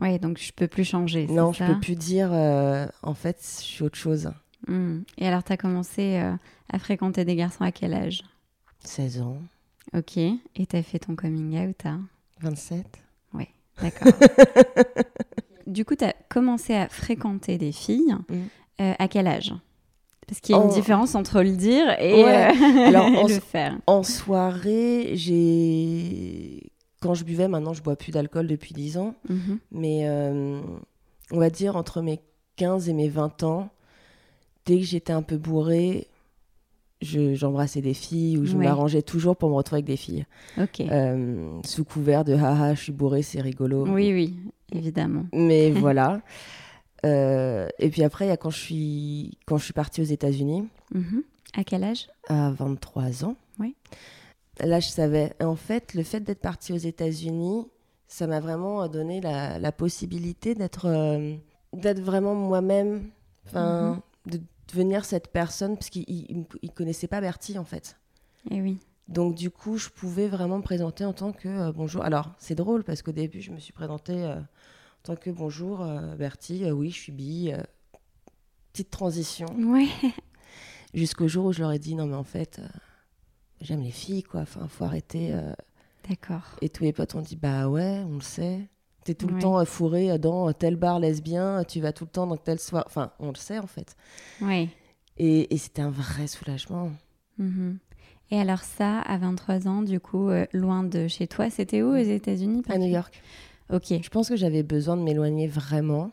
Oui, 0.00 0.18
donc 0.18 0.38
je 0.38 0.52
peux 0.52 0.68
plus 0.68 0.84
changer. 0.84 1.26
Non, 1.28 1.52
je 1.52 1.58
ça 1.58 1.66
peux 1.66 1.80
plus 1.80 1.96
dire, 1.96 2.30
euh, 2.32 2.86
en 3.02 3.14
fait, 3.14 3.38
je 3.40 3.62
suis 3.64 3.84
autre 3.84 3.98
chose. 3.98 4.30
Hmm. 4.66 5.00
Et 5.16 5.26
alors, 5.26 5.42
tu 5.44 5.52
as 5.52 5.56
commencé 5.56 6.16
à 6.68 6.78
fréquenter 6.78 7.24
des 7.24 7.36
garçons 7.36 7.64
à 7.64 7.72
quel 7.72 7.94
âge? 7.94 8.22
16 8.84 9.20
ans, 9.22 9.38
Ok. 9.96 10.16
Et 10.16 10.66
tu 10.68 10.76
as 10.76 10.82
fait 10.82 10.98
ton 10.98 11.16
coming 11.16 11.58
out 11.58 11.86
à 11.86 11.96
27. 12.40 12.84
D'accord. 13.80 14.12
du 15.68 15.84
coup, 15.84 15.94
tu 15.94 16.04
as 16.04 16.12
commencé 16.28 16.74
à 16.74 16.88
fréquenter 16.88 17.58
des 17.58 17.70
filles. 17.72 18.14
Mm. 18.28 18.34
euh, 18.80 18.92
à 18.98 19.06
quel 19.08 19.26
âge? 19.28 19.54
Parce 20.26 20.40
qu'il 20.40 20.54
y 20.54 20.58
a 20.58 20.62
une 20.62 20.68
En- 20.68 20.74
différence 20.74 21.14
entre 21.14 21.42
le 21.42 21.52
dire 21.52 21.88
et, 22.00 22.24
Ouais. 22.24 22.48
euh, 22.50 22.86
Alors, 22.88 23.06
en 23.06 23.26
le 23.28 23.38
faire. 23.40 23.78
En 23.86 24.02
soirée, 24.02 25.12
j'ai. 25.14 26.72
Quand 27.00 27.14
je 27.14 27.22
buvais, 27.24 27.46
maintenant 27.46 27.72
je 27.72 27.82
bois 27.82 27.94
plus 27.94 28.10
d'alcool 28.10 28.48
depuis 28.48 28.74
10 28.74 28.98
ans, 28.98 29.14
Mhm. 29.28 29.58
mais 29.70 30.08
euh, 30.08 30.60
on 31.30 31.38
va 31.38 31.48
dire 31.50 31.76
entre 31.76 32.02
mes 32.02 32.18
15 32.56 32.88
et 32.88 32.92
mes 32.92 33.08
20 33.08 33.44
ans, 33.44 33.68
dès 34.66 34.78
que 34.78 34.84
j'étais 34.84 35.12
un 35.12 35.22
peu 35.22 35.36
bourrée, 35.36 36.08
je- 37.00 37.34
j'embrassais 37.34 37.80
des 37.80 37.94
filles 37.94 38.38
ou 38.38 38.44
je 38.46 38.56
Ouais. 38.56 38.64
m'arrangeais 38.64 39.02
toujours 39.02 39.36
pour 39.36 39.48
me 39.50 39.54
retrouver 39.54 39.78
avec 39.78 39.86
des 39.86 39.96
filles. 39.96 40.26
Ok. 40.60 40.80
Euh, 40.80 41.60
sous 41.64 41.84
couvert 41.84 42.24
de 42.24 42.34
haha, 42.34 42.74
je 42.74 42.82
suis 42.82 42.92
bourrée, 42.92 43.22
c'est 43.22 43.40
rigolo. 43.40 43.86
Oui, 43.86 44.12
oui, 44.12 44.36
évidemment. 44.72 45.24
Mais 45.32 45.70
voilà. 45.70 46.20
Euh, 47.06 47.68
et 47.78 47.90
puis 47.90 48.02
après, 48.02 48.26
il 48.26 48.28
y 48.28 48.32
a 48.32 48.36
quand 48.36 48.50
je 48.50 48.58
suis, 48.58 49.38
quand 49.46 49.56
je 49.58 49.64
suis 49.64 49.72
partie 49.72 50.00
aux 50.00 50.04
États-Unis, 50.04 50.68
Mhm. 50.94 51.22
À 51.54 51.64
quel 51.64 51.82
âge? 51.84 52.08
À 52.28 52.50
23 52.50 53.24
ans. 53.24 53.34
Oui. 53.58 53.74
Là, 54.60 54.80
je 54.80 54.88
savais. 54.88 55.32
En 55.40 55.56
fait, 55.56 55.94
le 55.94 56.02
fait 56.02 56.20
d'être 56.20 56.40
partie 56.40 56.72
aux 56.72 56.76
États-Unis, 56.78 57.66
ça 58.06 58.26
m'a 58.26 58.40
vraiment 58.40 58.86
donné 58.88 59.20
la, 59.20 59.58
la 59.58 59.72
possibilité 59.72 60.54
d'être 60.54 60.86
euh, 60.86 61.34
d'être 61.74 62.00
vraiment 62.00 62.34
moi-même, 62.34 63.02
enfin, 63.46 64.02
de 64.26 64.40
devenir 64.68 65.04
cette 65.04 65.28
personne, 65.28 65.76
parce 65.76 65.90
qu'il 65.90 66.04
ne 66.62 66.68
connaissait 66.68 67.08
pas 67.08 67.20
Bertie, 67.20 67.58
en 67.58 67.64
fait. 67.64 67.98
Eh 68.50 68.60
oui. 68.62 68.78
Donc, 69.08 69.34
du 69.34 69.50
coup, 69.50 69.78
je 69.78 69.88
pouvais 69.88 70.28
vraiment 70.28 70.58
me 70.58 70.62
présenter 70.62 71.04
en 71.04 71.14
tant 71.14 71.32
que 71.32 71.48
euh, 71.48 71.72
bonjour. 71.72 72.04
Alors, 72.04 72.34
c'est 72.38 72.54
drôle, 72.54 72.84
parce 72.84 73.02
qu'au 73.02 73.12
début, 73.12 73.40
je 73.40 73.50
me 73.50 73.58
suis 73.58 73.72
présentée 73.72 74.24
euh, 74.24 74.36
en 74.36 75.02
tant 75.02 75.16
que 75.16 75.30
bonjour, 75.30 75.80
euh, 75.80 76.14
Bertie, 76.16 76.70
oui, 76.70 76.90
je 76.90 76.98
suis 76.98 77.12
bi. 77.12 77.50
petite 78.72 78.90
transition. 78.90 79.46
Ouais. 79.56 79.88
Jusqu'au 80.94 81.28
jour 81.28 81.46
où 81.46 81.52
je 81.52 81.60
leur 81.60 81.72
ai 81.72 81.78
dit, 81.78 81.94
non, 81.94 82.06
mais 82.06 82.16
en 82.16 82.24
fait, 82.24 82.60
j'aime 83.60 83.80
les 83.80 83.90
filles, 83.90 84.22
quoi. 84.22 84.40
Enfin, 84.40 84.68
faut 84.68 84.84
arrêter. 84.84 85.34
D'accord. 86.08 86.56
Et 86.62 86.68
tous 86.70 86.84
mes 86.84 86.92
potes 86.92 87.14
ont 87.14 87.20
dit, 87.20 87.36
bah 87.36 87.68
ouais, 87.68 88.02
on 88.06 88.14
le 88.14 88.22
sait. 88.22 88.68
Tout 89.14 89.26
Ouais. 89.26 89.32
le 89.34 89.38
temps 89.40 89.58
euh, 89.58 89.64
fourré 89.64 90.10
euh, 90.10 90.18
dans 90.18 90.52
tel 90.52 90.76
bar 90.76 90.98
lesbien, 91.00 91.64
tu 91.64 91.80
vas 91.80 91.92
tout 91.92 92.04
le 92.04 92.10
temps 92.10 92.26
dans 92.26 92.36
tel 92.36 92.58
soir. 92.58 92.84
Enfin, 92.86 93.12
on 93.18 93.28
le 93.28 93.36
sait, 93.36 93.58
en 93.58 93.66
fait. 93.66 93.96
Oui. 94.40 94.68
Et, 95.16 95.52
et 95.54 95.58
c'était 95.58 95.82
un 95.82 95.90
vrai 95.90 96.26
soulagement. 96.26 96.90
Mhm. 97.38 97.78
Et 98.30 98.38
alors 98.38 98.60
ça, 98.60 99.00
à 99.00 99.16
23 99.16 99.66
ans, 99.68 99.82
du 99.82 100.00
coup, 100.00 100.28
euh, 100.28 100.44
loin 100.52 100.84
de 100.84 101.08
chez 101.08 101.26
toi, 101.26 101.48
c'était 101.50 101.82
où 101.82 101.92
aux 101.92 101.96
États-Unis 101.96 102.62
À 102.68 102.76
New 102.78 102.86
York. 102.88 103.22
Ok. 103.72 103.86
Je 104.02 104.08
pense 104.10 104.28
que 104.28 104.36
j'avais 104.36 104.62
besoin 104.62 104.96
de 104.96 105.02
m'éloigner 105.02 105.46
vraiment 105.46 106.10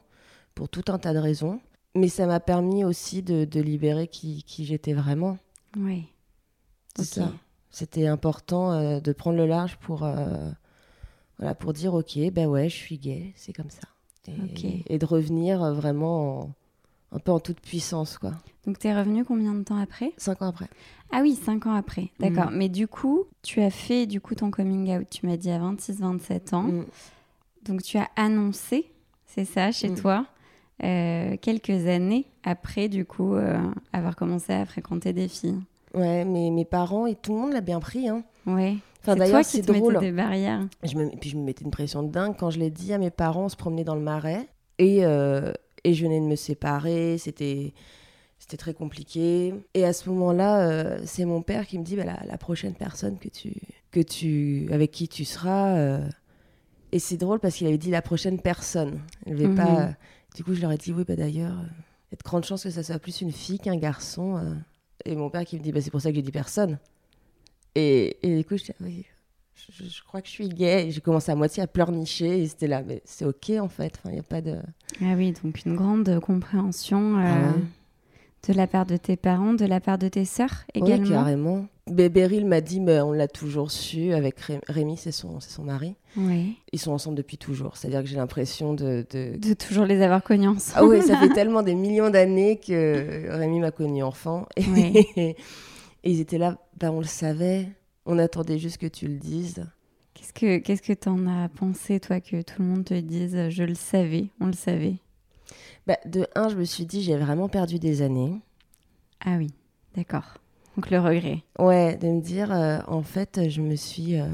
pour 0.55 0.69
tout 0.69 0.83
un 0.87 0.97
tas 0.97 1.13
de 1.13 1.19
raisons. 1.19 1.59
Mais 1.93 2.07
ça 2.09 2.25
m'a 2.25 2.39
permis 2.39 2.83
aussi 2.83 3.21
de, 3.21 3.45
de 3.45 3.61
libérer 3.61 4.07
qui, 4.07 4.43
qui 4.43 4.65
j'étais 4.65 4.93
vraiment. 4.93 5.37
Oui. 5.77 6.05
C'est 6.97 7.05
ça. 7.05 7.31
C'était 7.69 8.07
important 8.07 8.71
euh, 8.71 8.99
de 9.01 9.11
prendre 9.11 9.37
le 9.37 9.45
large 9.45 9.77
pour, 9.77 10.03
euh, 10.03 10.49
voilà, 11.39 11.55
pour 11.55 11.73
dire 11.73 11.93
ok, 11.93 12.17
ben 12.31 12.47
ouais, 12.47 12.69
je 12.69 12.75
suis 12.75 12.97
gay, 12.97 13.33
c'est 13.35 13.53
comme 13.53 13.69
ça. 13.69 13.87
Et, 14.87 14.97
de 14.97 15.05
revenir 15.05 15.61
euh, 15.63 15.73
vraiment 15.73 16.39
en- 16.41 16.49
un 17.11 17.19
peu 17.19 17.31
en 17.31 17.39
toute 17.39 17.59
puissance, 17.61 18.17
quoi. 18.17 18.31
Donc, 18.65 18.79
t'es 18.79 18.95
revenu 18.97 19.23
combien 19.23 19.53
de 19.53 19.63
temps 19.63 19.77
après? 19.77 20.13
Cinq 20.17 20.41
ans 20.41 20.47
après. 20.47 20.67
Ah 21.11 21.19
oui, 21.21 21.35
5 21.35 21.67
ans 21.67 21.73
après. 21.75 22.09
D'accord. 22.19 22.49
Mm. 22.49 22.55
Mais 22.57 22.67
du 22.69 22.87
coup, 22.87 23.25
tu 23.43 23.61
as 23.61 23.69
fait 23.69 24.07
du 24.07 24.19
coup 24.19 24.33
ton 24.33 24.49
coming 24.49 24.97
out, 24.97 25.07
tu 25.11 25.27
m'as 25.27 25.37
dit 25.37 25.51
à 25.51 25.59
26-27 25.59 26.55
ans. 26.55 26.63
Mm. 26.63 26.85
Donc, 27.67 27.83
tu 27.83 27.97
as 27.99 28.09
annoncé, 28.15 28.89
c'est 29.27 29.45
ça, 29.45 29.71
chez 29.71 29.89
Mm. 29.89 29.95
toi, 29.95 30.25
euh, 30.83 31.37
quelques 31.39 31.85
années 31.87 32.25
après, 32.43 32.89
du 32.89 33.05
coup, 33.05 33.35
euh, 33.35 33.61
avoir 33.93 34.15
commencé 34.15 34.51
à 34.53 34.65
fréquenter 34.65 35.13
des 35.13 35.27
filles. 35.27 35.59
Ouais, 35.93 36.25
mais 36.25 36.49
mes 36.49 36.65
parents 36.65 37.05
et 37.05 37.13
tout 37.15 37.33
le 37.35 37.39
monde 37.41 37.53
l'a 37.53 37.61
bien 37.61 37.79
pris. 37.79 38.09
Hein. 38.09 38.23
Ouais. 38.47 38.77
Enfin, 39.05 39.13
c'est 39.13 39.19
d'ailleurs, 39.19 39.41
toi 39.41 39.43
qui 39.43 39.57
c'est 39.57 39.61
te 39.63 39.71
drôle. 39.71 39.93
mettais 39.93 40.05
des 40.07 40.11
barrières. 40.11 40.67
Je 40.83 40.95
me, 40.95 41.09
puis 41.19 41.29
je 41.29 41.37
me 41.37 41.43
mettais 41.43 41.63
une 41.63 41.71
pression 41.71 42.03
de 42.03 42.09
dingue 42.11 42.35
quand 42.37 42.49
je 42.49 42.59
l'ai 42.59 42.69
dit 42.71 42.91
à 42.93 42.97
mes 42.97 43.11
parents. 43.11 43.45
On 43.45 43.49
se 43.49 43.55
promenait 43.55 43.83
dans 43.83 43.95
le 43.95 44.01
marais 44.01 44.47
et, 44.79 45.05
euh, 45.05 45.51
et 45.83 45.93
je 45.93 46.03
venais 46.03 46.19
de 46.19 46.25
me 46.25 46.35
séparer. 46.35 47.17
C'était 47.17 47.73
c'était 48.39 48.57
très 48.57 48.73
compliqué. 48.73 49.53
Et 49.73 49.85
à 49.85 49.93
ce 49.93 50.09
moment-là, 50.09 50.67
euh, 50.69 50.99
c'est 51.05 51.25
mon 51.25 51.41
père 51.41 51.65
qui 51.67 51.79
me 51.79 51.83
dit 51.83 51.95
bah, 51.95 52.03
la, 52.03 52.19
la 52.27 52.37
prochaine 52.37 52.73
personne 52.75 53.17
que 53.17 53.29
tu, 53.29 53.53
que 53.91 53.99
tu, 54.01 54.67
avec 54.71 54.91
qui 54.91 55.07
tu 55.07 55.23
seras. 55.25 55.77
euh, 55.77 56.07
Et 56.91 56.99
c'est 56.99 57.17
drôle 57.17 57.39
parce 57.39 57.55
qu'il 57.55 57.67
avait 57.67 57.77
dit 57.77 57.91
la 57.91 58.01
prochaine 58.01 58.39
personne. 58.39 58.99
Il 59.25 59.33
avait 59.33 59.47
Mhm. 59.47 59.55
pas. 59.55 59.89
Du 60.35 60.43
coup, 60.43 60.53
je 60.53 60.61
leur 60.61 60.71
ai 60.71 60.77
dit 60.77 60.91
oui, 60.91 61.03
bah, 61.07 61.15
d'ailleurs, 61.15 61.55
il 61.63 62.11
y 62.11 62.15
a 62.15 62.17
de 62.17 62.23
grandes 62.23 62.43
chances 62.45 62.63
que 62.63 62.69
ça 62.69 62.83
soit 62.83 62.99
plus 62.99 63.21
une 63.21 63.31
fille 63.31 63.57
qu'un 63.59 63.77
garçon. 63.77 64.39
Et 65.05 65.15
mon 65.15 65.29
père 65.29 65.45
qui 65.45 65.57
me 65.57 65.61
dit 65.63 65.71
bah, 65.71 65.81
c'est 65.81 65.91
pour 65.91 66.01
ça 66.01 66.09
que 66.09 66.15
j'ai 66.15 66.21
dit 66.21 66.31
personne. 66.31 66.77
Et, 67.75 68.17
et 68.23 68.37
du 68.37 68.45
coup, 68.45 68.57
je 68.57 68.63
dis, 68.63 68.71
oui, 68.81 69.05
je, 69.55 69.83
je 69.85 70.03
crois 70.03 70.21
que 70.21 70.27
je 70.27 70.33
suis 70.33 70.49
gay. 70.49 70.87
J'ai 70.89 71.01
commencé 71.01 71.31
à 71.31 71.35
moitié 71.35 71.61
à 71.63 71.67
pleurnicher. 71.67 72.41
Et 72.41 72.47
c'était 72.47 72.67
là, 72.67 72.83
mais 72.85 73.01
c'est 73.05 73.25
OK 73.25 73.49
en 73.59 73.67
fait. 73.69 73.93
Il 74.05 74.11
n'y 74.11 74.19
a 74.19 74.23
pas 74.23 74.41
de. 74.41 74.57
Ah 75.01 75.13
oui, 75.17 75.33
donc 75.43 75.63
une 75.65 75.75
grande 75.75 76.19
compréhension 76.19 77.17
euh, 77.17 77.21
Ah 77.25 77.51
ouais. 77.57 77.63
de 78.47 78.53
la 78.57 78.67
part 78.67 78.85
de 78.85 78.95
tes 78.97 79.15
parents, 79.17 79.53
de 79.53 79.65
la 79.65 79.79
part 79.79 79.97
de 79.97 80.07
tes 80.07 80.25
sœurs 80.25 80.63
également. 80.73 81.09
carrément. 81.09 81.65
Mais 81.91 82.09
Beryl 82.09 82.45
m'a 82.47 82.61
dit, 82.61 82.79
mais 82.79 82.99
on 83.01 83.11
l'a 83.11 83.27
toujours 83.27 83.69
su. 83.69 84.11
Avec 84.13 84.39
Ré- 84.39 84.59
Rémi, 84.67 84.97
c'est 84.97 85.11
son, 85.11 85.39
son 85.39 85.63
mari. 85.63 85.95
Oui. 86.17 86.57
Ils 86.71 86.79
sont 86.79 86.91
ensemble 86.91 87.15
depuis 87.15 87.37
toujours. 87.37 87.77
C'est-à-dire 87.77 88.01
que 88.01 88.07
j'ai 88.07 88.15
l'impression 88.15 88.73
de. 88.73 89.05
de- 89.11 89.37
De 89.37 89.53
toujours 89.53 89.85
les 89.85 90.01
avoir 90.01 90.23
connus 90.23 90.47
ensemble. 90.47 90.77
Ah 90.77 90.85
oui, 90.85 91.01
ça 91.03 91.17
fait 91.17 91.29
tellement 91.29 91.61
des 91.61 91.75
millions 91.75 92.09
d'années 92.09 92.57
que 92.57 93.25
Rémi 93.29 93.59
m'a 93.59 93.71
connu 93.71 94.01
enfant. 94.01 94.47
Oui. 94.57 95.05
et 96.05 96.11
ils 96.11 96.21
étaient 96.21 96.37
là, 96.37 96.57
bah, 96.79 96.91
on 96.91 96.99
le 96.99 97.05
savait. 97.05 97.67
On 98.05 98.19
attendait 98.19 98.59
juste 98.59 98.77
que 98.77 98.87
tu 98.87 99.07
le 99.07 99.17
dises. 99.17 99.65
Qu'est-ce 100.13 100.31
que 100.31 100.59
qu'est-ce 100.59 100.81
que 100.81 100.93
t'en 100.93 101.27
as 101.27 101.49
pensé 101.49 101.99
toi 101.99 102.21
que 102.21 102.41
tout 102.41 102.61
le 102.61 102.67
monde 102.67 102.85
te 102.85 102.93
dise 102.93 103.49
je 103.49 103.63
le 103.63 103.75
savais, 103.75 104.29
on 104.39 104.45
le 104.45 104.53
savait? 104.53 104.99
Bah, 105.87 105.97
de 106.05 106.27
un, 106.35 106.49
je 106.49 106.55
me 106.55 106.63
suis 106.63 106.85
dit, 106.85 107.01
j'ai 107.01 107.17
vraiment 107.17 107.49
perdu 107.49 107.79
des 107.79 108.01
années. 108.01 108.39
Ah 109.19 109.35
oui, 109.37 109.51
d'accord. 109.95 110.37
Donc 110.75 110.89
le 110.89 110.99
regret. 110.99 111.43
Ouais, 111.59 111.97
de 111.97 112.07
me 112.07 112.21
dire, 112.21 112.51
euh, 112.51 112.79
en 112.87 113.01
fait, 113.01 113.49
je 113.49 113.61
me 113.61 113.75
suis 113.75 114.19
euh, 114.19 114.27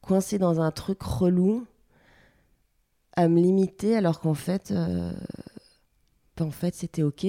coincée 0.00 0.38
dans 0.38 0.60
un 0.60 0.70
truc 0.70 1.02
relou 1.02 1.66
à 3.14 3.28
me 3.28 3.40
limiter 3.40 3.96
alors 3.96 4.20
qu'en 4.20 4.34
fait, 4.34 4.70
euh, 4.70 5.12
bah, 6.36 6.44
en 6.44 6.50
fait, 6.50 6.74
c'était 6.74 7.02
ok. 7.02 7.26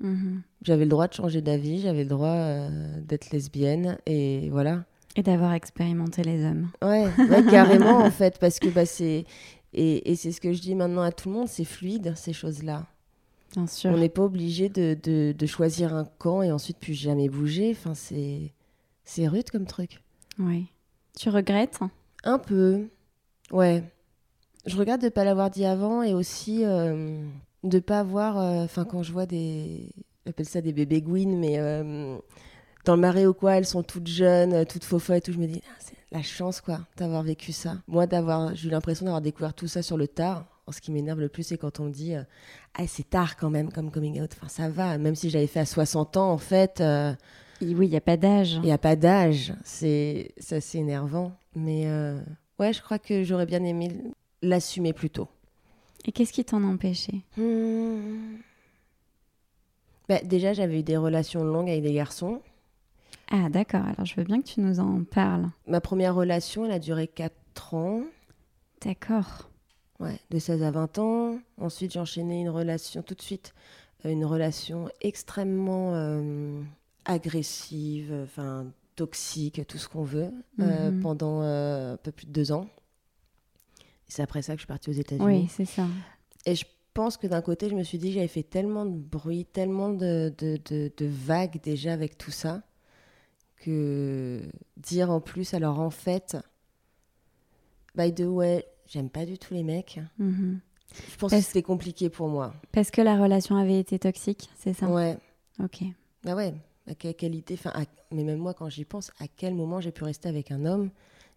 Mhm. 0.00 0.42
J'avais 0.62 0.84
le 0.84 0.90
droit 0.90 1.08
de 1.08 1.14
changer 1.14 1.40
d'avis, 1.40 1.80
j'avais 1.80 2.02
le 2.02 2.08
droit 2.08 2.28
euh, 2.28 3.00
d'être 3.00 3.30
lesbienne 3.30 3.98
et 4.06 4.48
voilà. 4.50 4.84
Et 5.16 5.22
d'avoir 5.22 5.52
expérimenté 5.52 6.22
les 6.22 6.44
hommes. 6.44 6.70
Ouais, 6.82 7.06
ouais, 7.18 7.44
carrément 7.50 7.98
en 7.98 8.10
fait, 8.10 8.38
parce 8.38 8.58
que 8.58 8.68
bah, 8.68 8.86
c'est 8.86 9.24
et, 9.72 10.10
et 10.10 10.16
c'est 10.16 10.32
ce 10.32 10.40
que 10.40 10.52
je 10.52 10.60
dis 10.60 10.74
maintenant 10.74 11.02
à 11.02 11.12
tout 11.12 11.28
le 11.28 11.34
monde, 11.34 11.48
c'est 11.48 11.64
fluide 11.64 12.14
ces 12.16 12.32
choses-là. 12.32 12.86
Bien 13.52 13.66
sûr. 13.66 13.90
On 13.90 13.98
n'est 13.98 14.08
pas 14.08 14.22
obligé 14.22 14.68
de, 14.68 14.96
de, 15.00 15.32
de 15.36 15.46
choisir 15.46 15.94
un 15.94 16.04
camp 16.18 16.42
et 16.42 16.50
ensuite 16.50 16.78
plus 16.78 16.94
jamais 16.94 17.28
bouger. 17.28 17.70
Enfin, 17.70 17.94
c'est 17.94 18.52
c'est 19.04 19.28
rude 19.28 19.50
comme 19.50 19.66
truc. 19.66 20.02
Oui. 20.38 20.66
Tu 21.16 21.28
regrettes? 21.28 21.78
Un 22.24 22.38
peu, 22.38 22.88
ouais. 23.52 23.84
Je 24.66 24.76
regrette 24.76 25.00
de 25.02 25.06
ne 25.06 25.10
pas 25.10 25.24
l'avoir 25.24 25.50
dit 25.50 25.64
avant 25.64 26.02
et 26.02 26.14
aussi 26.14 26.64
euh, 26.64 27.22
de 27.64 27.78
pas 27.80 28.00
avoir. 28.00 28.36
Enfin, 28.36 28.84
quand 28.84 29.02
je 29.02 29.12
vois 29.12 29.26
des. 29.26 29.88
J'appelle 30.26 30.46
ça 30.46 30.60
des 30.62 30.72
bébés 30.72 31.02
gouines, 31.02 31.38
mais 31.38 31.58
euh, 31.58 32.16
dans 32.86 32.94
le 32.94 33.00
marais 33.00 33.26
ou 33.26 33.34
quoi, 33.34 33.56
elles 33.56 33.66
sont 33.66 33.82
toutes 33.82 34.06
jeunes, 34.06 34.54
euh, 34.54 34.64
toutes 34.64 34.84
faux 34.84 34.98
et 35.12 35.20
tout. 35.20 35.32
Je 35.32 35.38
me 35.38 35.46
dis, 35.46 35.60
ah, 35.68 35.74
c'est 35.78 35.96
la 36.12 36.22
chance, 36.22 36.62
quoi, 36.62 36.80
d'avoir 36.96 37.22
vécu 37.22 37.52
ça. 37.52 37.76
Moi, 37.88 38.06
d'avoir, 38.06 38.54
j'ai 38.54 38.68
eu 38.68 38.70
l'impression 38.70 39.04
d'avoir 39.04 39.20
découvert 39.20 39.52
tout 39.52 39.68
ça 39.68 39.82
sur 39.82 39.98
le 39.98 40.08
tard. 40.08 40.46
Alors, 40.66 40.74
ce 40.74 40.80
qui 40.80 40.92
m'énerve 40.92 41.20
le 41.20 41.28
plus, 41.28 41.42
c'est 41.42 41.58
quand 41.58 41.78
on 41.78 41.84
me 41.84 41.90
dit, 41.90 42.14
euh, 42.14 42.22
ah, 42.74 42.86
c'est 42.86 43.10
tard 43.10 43.36
quand 43.36 43.50
même 43.50 43.70
comme 43.70 43.90
coming 43.90 44.18
out. 44.22 44.30
Enfin, 44.34 44.48
ça 44.48 44.70
va, 44.70 44.96
même 44.96 45.14
si 45.14 45.28
j'avais 45.28 45.46
fait 45.46 45.60
à 45.60 45.66
60 45.66 46.16
ans, 46.16 46.30
en 46.32 46.38
fait. 46.38 46.80
euh, 46.80 47.12
Et 47.60 47.74
Oui, 47.74 47.86
il 47.86 47.90
n'y 47.90 47.96
a 47.96 48.00
pas 48.00 48.16
d'âge. 48.16 48.54
il 48.54 48.60
n'y 48.62 48.72
a 48.72 48.78
pas 48.78 48.96
d'âge, 48.96 49.52
c'est 49.62 50.32
c'est 50.38 50.56
assez 50.56 50.78
énervant. 50.78 51.32
Mais 51.54 51.82
euh, 51.86 52.18
ouais, 52.58 52.72
je 52.72 52.80
crois 52.80 52.98
que 52.98 53.24
j'aurais 53.24 53.44
bien 53.46 53.62
aimé 53.62 53.90
l'assumer 54.40 54.94
plus 54.94 55.10
tôt. 55.10 55.28
Et 56.04 56.12
qu'est-ce 56.12 56.32
qui 56.32 56.44
t'en 56.44 56.62
empêchait 56.64 57.22
Hmm. 57.36 58.36
Bah, 60.08 60.20
déjà, 60.22 60.52
j'avais 60.52 60.80
eu 60.80 60.82
des 60.82 60.96
relations 60.98 61.44
longues 61.44 61.70
avec 61.70 61.82
des 61.82 61.94
garçons. 61.94 62.42
Ah 63.30 63.48
d'accord, 63.48 63.82
alors 63.84 64.04
je 64.04 64.14
veux 64.16 64.24
bien 64.24 64.40
que 64.42 64.46
tu 64.46 64.60
nous 64.60 64.80
en 64.80 65.02
parles. 65.02 65.46
Ma 65.66 65.80
première 65.80 66.14
relation, 66.14 66.66
elle 66.66 66.72
a 66.72 66.78
duré 66.78 67.08
4 67.08 67.72
ans, 67.72 68.02
D'accord. 68.84 69.48
ouais, 69.98 70.18
de 70.30 70.38
16 70.38 70.62
à 70.62 70.70
20 70.70 70.98
ans. 70.98 71.38
Ensuite, 71.58 71.92
j'ai 71.92 72.00
enchaîné 72.00 72.42
une 72.42 72.50
relation, 72.50 73.02
tout 73.02 73.14
de 73.14 73.22
suite, 73.22 73.54
euh, 74.04 74.10
une 74.10 74.26
relation 74.26 74.90
extrêmement 75.00 75.94
euh, 75.94 76.60
agressive, 77.06 78.14
enfin 78.24 78.66
toxique, 78.96 79.66
tout 79.66 79.78
ce 79.78 79.88
qu'on 79.88 80.04
veut, 80.04 80.30
euh, 80.60 80.90
Mhm. 80.90 81.00
pendant 81.00 81.40
euh, 81.42 81.94
un 81.94 81.96
peu 81.96 82.12
plus 82.12 82.26
de 82.26 82.32
deux 82.32 82.52
ans. 82.52 82.66
C'est 84.08 84.22
après 84.22 84.42
ça 84.42 84.52
que 84.54 84.58
je 84.58 84.62
suis 84.62 84.66
partie 84.68 84.90
aux 84.90 84.94
États-Unis. 84.94 85.26
Oui, 85.26 85.48
c'est 85.50 85.64
ça. 85.64 85.86
Et 86.46 86.54
je 86.54 86.64
pense 86.92 87.16
que 87.16 87.26
d'un 87.26 87.42
côté, 87.42 87.68
je 87.68 87.74
me 87.74 87.82
suis 87.82 87.98
dit, 87.98 88.12
j'avais 88.12 88.28
fait 88.28 88.42
tellement 88.42 88.86
de 88.86 88.96
bruit, 88.96 89.44
tellement 89.46 89.88
de, 89.90 90.32
de, 90.38 90.58
de- 90.70 90.92
de 90.96 91.06
vagues 91.06 91.60
déjà 91.62 91.92
avec 91.92 92.16
tout 92.18 92.30
ça, 92.30 92.62
que 93.60 94.42
dire 94.76 95.10
en 95.10 95.20
plus, 95.20 95.54
alors 95.54 95.80
en 95.80 95.90
fait, 95.90 96.36
by 97.96 98.12
the 98.14 98.20
way, 98.26 98.64
j'aime 98.86 99.10
pas 99.10 99.24
du 99.26 99.38
tout 99.38 99.54
les 99.54 99.62
mecs. 99.62 100.00
Mhm. 100.18 100.60
Je 101.10 101.16
pense 101.16 101.30
Parce- 101.30 101.42
que 101.42 101.46
c'était 101.48 101.62
compliqué 101.62 102.08
pour 102.10 102.28
moi. 102.28 102.54
Parce 102.72 102.90
que 102.90 103.00
la 103.00 103.20
relation 103.20 103.56
avait 103.56 103.78
été 103.80 103.98
toxique, 103.98 104.48
c'est 104.56 104.74
ça? 104.74 104.86
Ouais, 104.88 105.16
Ok. 105.62 105.82
bah 106.22 106.36
ouais, 106.36 106.54
à 106.86 106.94
quelle 106.94 107.14
qualité, 107.16 107.54
enfin, 107.54 107.70
à- 107.74 107.86
mais 108.12 108.22
même 108.22 108.38
moi, 108.38 108.54
quand 108.54 108.68
j'y 108.68 108.84
pense, 108.84 109.10
à 109.18 109.26
quel 109.26 109.54
moment 109.54 109.80
j'ai 109.80 109.90
pu 109.92 110.04
rester 110.04 110.28
avec 110.28 110.50
un 110.52 110.64
homme, 110.66 110.90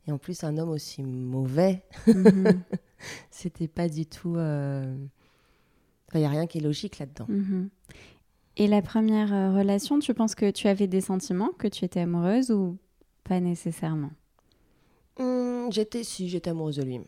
et 0.08 0.12
en 0.12 0.18
plus 0.18 0.44
un 0.44 0.58
homme 0.58 0.70
aussi 0.70 1.04
mauvais, 1.04 1.84
Mhm. 2.14 2.64
c'était 3.32 3.68
pas 3.68 3.90
du 3.90 4.06
tout. 4.06 4.36
euh, 4.38 4.96
Enfin, 6.10 6.20
il 6.20 6.22
n'y 6.22 6.26
a 6.28 6.30
rien 6.30 6.48
qui 6.48 6.58
est 6.58 6.62
logique 6.62 7.00
là-dedans. 7.00 7.30
Mhm. 7.30 7.70
Et 8.58 8.68
la 8.68 8.82
première 8.82 9.34
euh, 9.34 9.54
relation, 9.58 10.00
tu 10.00 10.14
penses 10.14 10.36
que 10.36 10.52
tu 10.52 10.68
avais 10.68 10.88
des 10.88 11.02
sentiments, 11.02 11.52
que 11.58 11.68
tu 11.68 11.86
étais 11.86 12.02
amoureuse 12.02 12.52
ou 12.52 12.78
pas 13.24 13.40
nécessairement? 13.40 14.12
Hum, 15.18 15.72
j'étais, 15.72 16.04
si, 16.04 16.30
j'étais 16.30 16.50
amoureuse 16.52 16.78
de 16.78 16.84
lui. 16.84 17.00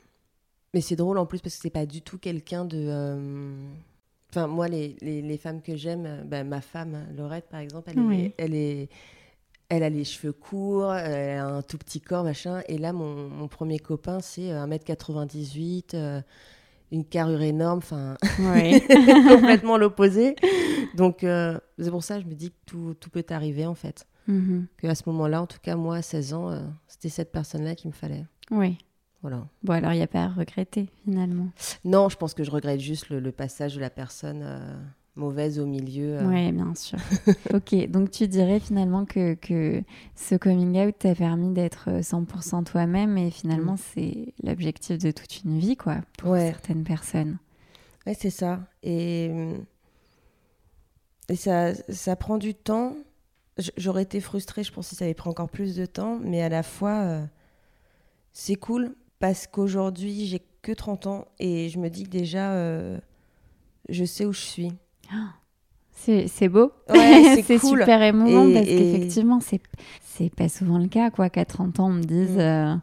Mais 0.73 0.81
c'est 0.81 0.95
drôle 0.97 1.17
en 1.19 1.25
plus 1.25 1.41
parce 1.41 1.55
que 1.57 1.61
c'est 1.63 1.69
pas 1.69 1.85
du 1.87 2.01
tout 2.01 2.17
quelqu'un 2.19 2.65
de. 2.65 2.77
euh, 2.89 3.69
Enfin, 4.31 4.47
moi, 4.47 4.67
les, 4.67 4.95
les, 5.01 5.21
les 5.21 5.37
femmes 5.37 5.61
que 5.61 5.75
j'aime, 5.77 6.23
bah, 6.27 6.43
ma 6.43 6.61
femme, 6.61 7.07
Laurette, 7.15 7.47
par 7.49 7.61
exemple, 7.61 7.89
elle, 7.91 7.99
Oui. 7.99 8.15
est, 8.15 8.35
elle, 8.37 8.55
est, 8.55 8.89
elle 9.69 9.83
a 9.83 9.89
les 9.89 10.03
cheveux 10.03 10.33
courts, 10.33 10.93
elle 10.95 11.37
a 11.39 11.45
un 11.45 11.61
tout 11.61 11.77
petit 11.77 12.01
corps, 12.01 12.23
machin. 12.23 12.61
Et 12.67 12.77
là, 12.77 12.91
mon, 12.91 13.29
mon 13.29 13.47
premier 13.47 13.79
copain, 13.79 14.19
c'est 14.19 14.51
euh, 14.51 14.65
1m98, 14.65 15.91
euh, 15.93 16.21
une 16.91 17.05
carrure 17.05 17.41
énorme, 17.41 17.77
enfin, 17.77 18.17
complètement 19.29 19.77
l'opposé. 19.77 20.35
Donc, 20.95 21.23
euh, 21.23 21.59
c'est 21.77 21.91
pour 21.91 22.03
ça 22.03 22.17
que 22.17 22.23
je 22.23 22.27
me 22.27 22.33
dis 22.33 22.49
que 22.49 22.57
tout, 22.65 22.95
tout 22.99 23.09
peut 23.11 23.25
arriver, 23.29 23.65
en 23.67 23.75
fait. 23.75 24.07
Mhm. 24.27 24.67
Que 24.77 24.87
à 24.87 24.95
ce 24.95 25.03
moment-là, 25.07 25.41
en 25.41 25.47
tout 25.47 25.59
cas, 25.61 25.75
moi, 25.75 25.97
à 25.97 26.01
16 26.01 26.33
ans, 26.33 26.49
euh, 26.51 26.61
c'était 26.87 27.09
cette 27.09 27.31
personne-là 27.31 27.75
qu'il 27.75 27.89
me 27.89 27.95
fallait. 27.95 28.25
Oui. 28.51 28.77
Voilà. 29.21 29.45
Bon, 29.63 29.73
alors 29.73 29.91
il 29.91 29.97
n'y 29.97 30.03
a 30.03 30.07
pas 30.07 30.23
à 30.23 30.27
regretter 30.29 30.87
finalement. 31.03 31.49
Non, 31.83 32.07
je 32.07 32.15
pense 32.15 32.33
que 32.33 32.45
je 32.45 32.51
regrette 32.51 32.79
juste 32.79 33.09
le, 33.09 33.19
le 33.19 33.31
passage 33.33 33.75
de 33.75 33.81
la 33.81 33.89
personne 33.89 34.41
euh, 34.43 34.75
mauvaise 35.19 35.59
au 35.59 35.65
milieu. 35.65 36.17
euh. 36.19 36.27
Oui, 36.27 36.51
bien 36.51 36.73
sûr. 36.75 36.97
ok, 37.53 37.87
donc 37.91 38.09
tu 38.11 38.27
dirais 38.27 38.59
finalement 38.59 39.05
que, 39.05 39.35
que 39.35 39.83
ce 40.15 40.35
coming 40.35 40.77
out 40.79 40.95
t'a 40.97 41.13
permis 41.13 41.53
d'être 41.53 41.89
euh, 41.89 42.01
100% 42.01 42.63
toi-même 42.63 43.17
et 43.17 43.29
finalement 43.29 43.73
Mm. 43.73 43.77
c'est 43.93 44.33
l'objectif 44.43 44.97
de 44.97 45.11
toute 45.11 45.43
une 45.43 45.59
vie, 45.59 45.75
quoi, 45.77 45.97
pour 46.17 46.31
Ouais. 46.31 46.47
certaines 46.47 46.83
personnes. 46.83 47.37
Ouais, 48.07 48.15
c'est 48.17 48.29
ça. 48.31 48.61
Et, 48.81 49.29
et 51.27 51.35
ça, 51.35 51.73
ça 51.89 52.15
prend 52.15 52.37
du 52.37 52.55
temps. 52.55 52.95
J'aurais 53.77 54.03
été 54.03 54.21
frustrée, 54.21 54.63
je 54.63 54.71
pense, 54.71 54.87
si 54.87 54.95
ça 54.95 55.05
avait 55.05 55.13
pris 55.13 55.29
encore 55.29 55.49
plus 55.49 55.75
de 55.75 55.85
temps. 55.85 56.17
Mais 56.23 56.41
à 56.41 56.49
la 56.49 56.63
fois, 56.63 57.01
euh, 57.01 57.25
c'est 58.31 58.55
cool 58.55 58.95
parce 59.19 59.47
qu'aujourd'hui, 59.47 60.25
j'ai 60.25 60.41
que 60.61 60.71
30 60.71 61.07
ans 61.07 61.25
et 61.39 61.69
je 61.69 61.77
me 61.77 61.89
dis 61.89 62.03
que 62.03 62.09
déjà, 62.09 62.53
euh, 62.53 62.97
je 63.89 64.05
sais 64.05 64.25
où 64.25 64.31
je 64.33 64.39
suis. 64.41 64.71
C'est 65.93 66.49
beau. 66.49 66.71
Ouais, 66.89 67.43
c'est 67.43 67.57
super 67.59 68.01
émouvant 68.01 68.51
parce 68.51 68.65
qu'effectivement, 68.65 69.39
c'est 69.41 70.35
pas 70.35 70.49
souvent 70.49 70.77
le 70.77 70.87
cas. 70.87 71.11
Quoi. 71.11 71.29
Qu'à 71.29 71.45
30 71.45 71.79
ans, 71.79 71.87
on 71.87 71.93
me 71.93 72.03
dise 72.03 72.35
mm. 72.35 72.39
euh, 72.39 72.75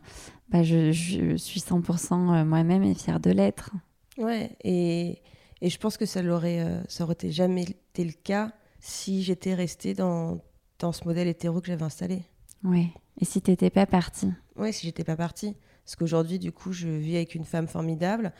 bah, 0.50 0.62
je, 0.62 0.92
je, 0.92 1.36
suis 1.36 1.60
100% 1.60 2.44
moi-même 2.44 2.82
et 2.84 2.94
fière 2.94 3.20
de 3.20 3.30
l'être. 3.30 3.70
Ouais, 4.18 4.50
et, 4.62 5.22
et, 5.60 5.70
je 5.70 5.78
pense 5.78 5.96
que 5.96 6.06
ça 6.06 6.22
l'aurait 6.22 6.64
ça 6.88 7.04
aurait 7.04 7.16
jamais 7.24 7.62
été 7.64 8.04
le 8.04 8.12
cas 8.12 8.52
si 8.80 9.22
j'étais 9.22 9.54
restée 9.54 9.94
dans, 9.94 10.40
dans 10.78 10.92
ce 10.92 11.04
modèle 11.04 11.28
hétéro 11.28 11.60
que 11.60 11.66
j'avais 11.66 11.82
installé. 11.82 12.22
Oui, 12.64 12.88
et 13.20 13.24
si 13.24 13.42
tu 13.42 13.50
n'étais 13.50 13.70
pas 13.70 13.86
partie? 13.86 14.32
Oui, 14.56 14.72
si 14.72 14.86
j'étais 14.86 15.04
pas 15.04 15.16
partie. 15.16 15.54
Parce 15.86 15.96
qu'aujourd'hui, 15.96 16.38
du 16.38 16.52
coup, 16.52 16.72
je 16.72 16.88
vis 16.88 17.16
avec 17.16 17.34
une 17.34 17.44
femme 17.44 17.66
formidable. 17.66 18.32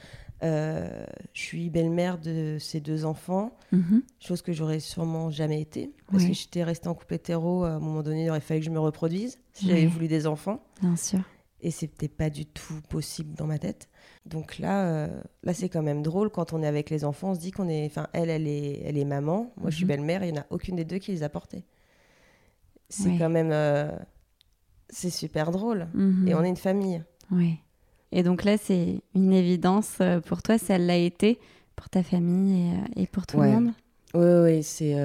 Euh, 0.42 1.06
je 1.32 1.40
suis 1.40 1.70
belle-mère 1.70 2.18
de 2.18 2.58
ses 2.60 2.80
deux 2.80 3.06
enfants, 3.06 3.56
mhm. 3.72 4.02
chose 4.20 4.42
que 4.42 4.52
j'aurais 4.52 4.80
sûrement 4.80 5.30
jamais 5.30 5.62
été. 5.62 5.94
Parce 6.10 6.24
que 6.24 6.34
j'étais 6.34 6.62
restée 6.62 6.88
en 6.88 6.94
couple 6.94 7.14
hétéro, 7.14 7.64
à 7.64 7.70
un 7.70 7.78
moment 7.78 8.02
donné, 8.02 8.24
il 8.24 8.30
aurait 8.30 8.40
fallu 8.40 8.60
que 8.60 8.66
je 8.66 8.70
me 8.70 8.80
reproduise 8.80 9.38
si 9.54 9.66
j'avais 9.66 9.86
voulu 9.86 10.08
des 10.08 10.26
enfants. 10.26 10.62
Bien 10.82 10.96
sûr. 10.96 11.20
Et 11.62 11.70
c'était 11.70 12.08
pas 12.08 12.28
du 12.28 12.44
tout 12.44 12.80
possible 12.90 13.34
dans 13.34 13.46
ma 13.46 13.58
tête. 13.58 13.88
Donc 14.26 14.58
là, 14.58 14.86
euh, 14.86 15.22
là 15.42 15.54
c'est 15.54 15.70
quand 15.70 15.82
même 15.82 16.02
drôle 16.02 16.28
quand 16.28 16.52
on 16.52 16.62
est 16.62 16.66
avec 16.66 16.90
les 16.90 17.02
enfants. 17.04 17.30
On 17.30 17.34
se 17.34 17.40
dit 17.40 17.50
qu'on 17.50 17.68
est, 17.68 17.86
enfin, 17.86 18.08
elle, 18.12 18.28
elle 18.28 18.46
est, 18.46 18.82
elle 18.84 18.98
est 18.98 19.06
maman. 19.06 19.54
Moi, 19.56 19.70
je 19.70 19.76
suis 19.76 19.84
mhm. 19.84 19.88
belle-mère. 19.88 20.22
Il 20.22 20.32
n'y 20.32 20.38
en 20.38 20.42
a 20.42 20.46
aucune 20.50 20.76
des 20.76 20.84
deux 20.84 20.98
qui 20.98 21.12
les 21.12 21.22
a 21.22 21.30
portés 21.30 21.64
c'est 22.88 23.18
quand 23.18 23.30
même. 23.30 23.50
Euh, 23.52 23.90
c'est 24.88 25.10
super 25.10 25.50
drôle. 25.50 25.88
Et 26.26 26.34
on 26.34 26.42
est 26.42 26.48
une 26.48 26.56
famille. 26.56 27.02
Oui. 27.30 27.56
Et 28.12 28.22
donc 28.22 28.44
là, 28.44 28.56
c'est 28.56 29.00
une 29.14 29.32
évidence 29.32 29.96
euh, 30.00 30.20
pour 30.20 30.42
toi, 30.42 30.58
ça 30.58 30.78
l'a 30.78 30.96
été 30.96 31.38
pour 31.74 31.88
ta 31.88 32.02
famille 32.02 32.72
et, 32.96 33.02
euh, 33.02 33.06
pour 33.10 33.26
tout 33.26 33.40
le 33.40 33.48
monde? 33.48 33.72
Oui, 34.14 34.54
oui, 34.54 34.62
c'est. 34.62 34.96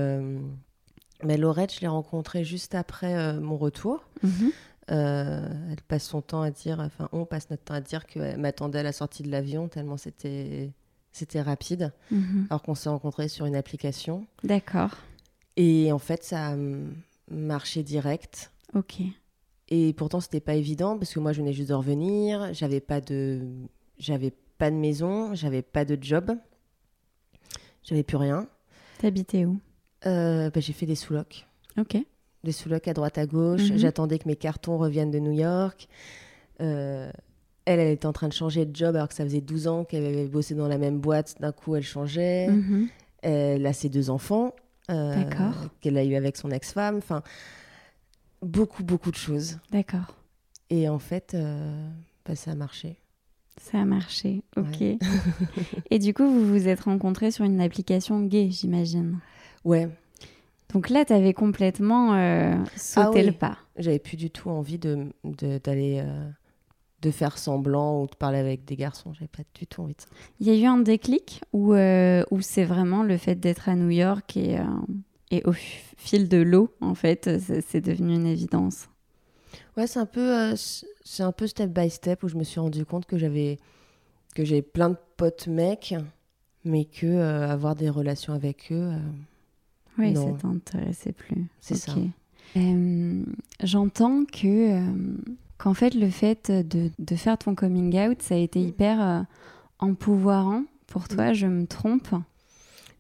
Mais 1.24 1.38
Laurette, 1.38 1.74
je 1.74 1.82
l'ai 1.82 1.88
rencontrée 1.88 2.44
juste 2.44 2.76
après 2.76 3.34
mon 3.40 3.58
retour. 3.58 4.06
Mhm. 4.24 4.52
elle 4.88 5.82
passe 5.88 6.06
son 6.06 6.22
temps 6.22 6.42
à 6.42 6.52
dire, 6.52 6.80
enfin, 6.80 7.10
on 7.12 7.26
passe 7.26 7.50
notre 7.50 7.64
temps 7.64 7.74
à 7.74 7.82
dire 7.82 8.06
qu'elle 8.06 8.40
m'attendait 8.40 8.80
à 8.80 8.84
la 8.84 8.92
sortie 8.92 9.24
de 9.24 9.30
l'avion 9.30 9.68
tellement 9.68 9.98
c'était 9.98 10.72
c'était 11.12 11.42
rapide, 11.42 11.92
mhm. 12.10 12.48
alors 12.50 12.62
qu'on 12.62 12.76
s'est 12.76 12.90
rencontrés 12.90 13.28
sur 13.28 13.46
une 13.46 13.56
application. 13.56 14.26
D'accord. 14.44 14.92
Et 15.58 15.92
en 15.92 16.00
fait, 16.00 16.24
ça, 16.24 16.56
marché 17.30 17.84
direct. 17.84 18.52
Ok. 18.74 19.02
Et 19.72 19.94
pourtant, 19.94 20.20
c'était 20.20 20.42
pas 20.42 20.56
évident 20.56 20.98
parce 20.98 21.14
que 21.14 21.20
moi, 21.20 21.32
je 21.32 21.40
venais 21.40 21.54
juste 21.54 21.70
de 21.70 21.74
revenir. 21.74 22.54
J'avais 22.54 22.82
pas 22.82 23.00
de, 23.00 23.40
j'avais 23.98 24.34
pas 24.58 24.70
de 24.70 24.76
maison, 24.76 25.34
j'avais 25.34 25.62
pas 25.62 25.86
de 25.86 25.98
job, 26.00 26.34
j'avais 27.82 28.04
plus 28.04 28.18
rien. 28.18 28.48
T'habitais 29.00 29.46
où? 29.46 29.60
Euh, 30.06 30.50
bah, 30.50 30.60
J'ai 30.60 30.74
fait 30.74 30.86
des 30.86 30.96
sous-locs. 30.96 31.48
Ok. 31.80 31.98
Des 32.44 32.52
sous-locs 32.52 32.88
à 32.90 32.94
droite 32.94 33.18
à 33.18 33.26
gauche. 33.26 33.72
Mhm. 33.72 33.78
J'attendais 33.78 34.20
que 34.20 34.28
mes 34.28 34.36
cartons 34.36 34.78
reviennent 34.78 35.10
de 35.10 35.20
New 35.20 35.32
York. 35.32 35.88
Euh, 36.60 37.10
elle, 37.64 37.80
elle 37.80 37.94
était 37.94 38.08
en 38.08 38.14
train 38.14 38.28
de 38.28 38.34
changer 38.34 38.66
de 38.66 38.76
job 38.76 38.96
alors 38.96 39.08
que 39.08 39.14
ça 39.14 39.24
faisait 39.24 39.42
12 39.42 39.68
ans 39.68 39.86
qu'elle 39.86 40.06
avait 40.06 40.28
bossé 40.28 40.54
dans 40.54 40.68
la 40.68 40.78
même 40.78 41.00
boîte. 41.00 41.36
D'un 41.40 41.54
coup, 41.54 41.78
elle 41.78 41.84
changeait. 41.84 42.50
Mhm. 42.50 42.90
Elle 43.22 43.66
a 43.66 43.72
ses 43.72 43.88
deux 43.88 44.10
enfants. 44.10 44.54
Euh, 44.90 45.16
qu'elle 45.80 45.98
a 45.98 46.04
eu 46.04 46.16
avec 46.16 46.36
son 46.36 46.52
ex-femme. 46.52 46.98
Enfin, 46.98 47.24
beaucoup, 48.42 48.84
beaucoup 48.84 49.12
de 49.12 49.16
choses. 49.16 49.60
D'accord. 49.72 50.16
Et 50.70 50.88
en 50.90 51.00
fait, 51.00 51.34
euh, 51.34 51.90
bah, 52.26 52.36
ça 52.36 52.52
a 52.52 52.56
marché. 52.56 52.98
Ça 53.58 53.80
a 53.80 53.86
marché, 53.86 54.44
ok. 54.58 54.82
et 55.92 56.00
du 56.00 56.14
coup, 56.14 56.26
vous 56.26 56.48
vous 56.48 56.68
êtes 56.68 56.82
rencontrés 56.82 57.32
sur 57.32 57.46
une 57.46 57.62
application 57.62 58.22
gay, 58.22 58.50
j'imagine. 58.50 59.20
Ouais. 59.66 59.90
Donc 60.74 60.90
là, 60.90 61.04
tu 61.04 61.14
avais 61.14 61.34
complètement 61.34 62.14
euh, 62.16 62.56
sauté 62.78 63.20
ah 63.20 63.24
le 63.24 63.32
pas. 63.34 63.58
J'avais 63.78 64.00
plus 64.00 64.16
du 64.16 64.32
tout 64.32 64.50
envie 64.50 64.80
d'aller 64.80 65.12
de, 65.24 65.58
d'aller 65.58 66.04
de 67.02 67.12
faire 67.12 67.38
semblant 67.38 68.04
ou 68.04 68.08
de 68.08 68.16
parler 68.16 68.38
avec 68.38 68.66
des 68.66 68.76
garçons. 68.76 69.14
J'avais 69.14 69.28
pas 69.28 69.44
du 69.54 69.68
tout 69.68 69.82
envie 69.82 69.96
de 69.96 70.02
ça. 70.02 70.08
Il 70.40 70.48
y 70.48 70.52
a 70.52 70.56
eu 70.56 70.66
un 70.66 70.78
déclic 70.78 71.42
ou 71.52 71.74
euh, 71.74 72.24
c'est 72.42 72.64
vraiment 72.64 73.04
le 73.04 73.18
fait 73.18 73.36
d'être 73.36 73.70
à 73.70 73.76
New 73.76 73.90
York 73.90 74.38
et, 74.38 74.60
euh, 74.60 74.64
et 75.32 75.42
au 75.46 75.54
fil 75.54 76.30
de 76.30 76.38
l'eau, 76.38 76.70
en 76.82 76.96
fait, 76.96 77.30
c'est 77.68 77.82
devenu 77.82 78.16
une 78.16 78.28
évidence 78.28 78.88
Ouais, 79.78 79.88
c'est 79.88 80.00
un, 80.00 80.06
peu, 80.06 80.38
euh, 80.38 80.56
c'est 81.04 81.24
un 81.24 81.32
peu 81.32 81.48
step 81.48 81.72
by 81.72 81.90
step 81.90 82.24
où 82.24 82.28
je 82.28 82.36
me 82.36 82.44
suis 82.44 82.60
rendu 82.60 82.86
compte 82.86 83.06
que 83.06 83.18
j'avais 83.18 83.58
que 84.36 84.46
j'avais 84.46 84.62
plein 84.62 84.90
de 84.90 84.98
potes 85.18 85.48
mecs, 85.48 85.94
mais 86.64 86.86
que 86.86 87.20
avoir 87.20 87.76
des 87.76 87.90
relations 87.90 88.34
avec 88.34 88.72
eux. 88.72 88.92
oui, 89.98 90.16
ça 90.16 90.32
t'intéressait 90.42 91.12
plus. 91.12 91.48
C'est 91.60 91.76
ça. 91.76 91.94
J'entends 93.62 94.24
que 94.26 94.82
qu'en 95.62 95.74
fait, 95.76 95.94
le 95.94 96.10
fait 96.10 96.52
de, 96.52 96.90
de, 96.98 97.16
faire 97.16 97.38
ton 97.38 97.54
coming 97.54 97.96
out, 98.00 98.22
ça 98.22 98.34
a 98.34 98.38
été 98.38 98.60
mm. 98.60 98.68
hyper 98.68 99.02
euh, 99.02 99.22
empouvoirant 99.78 100.64
pour 100.88 101.08
toi, 101.08 101.32
mm. 101.32 101.34
je 101.36 101.48
me 101.48 101.68
trompe 101.68 102.10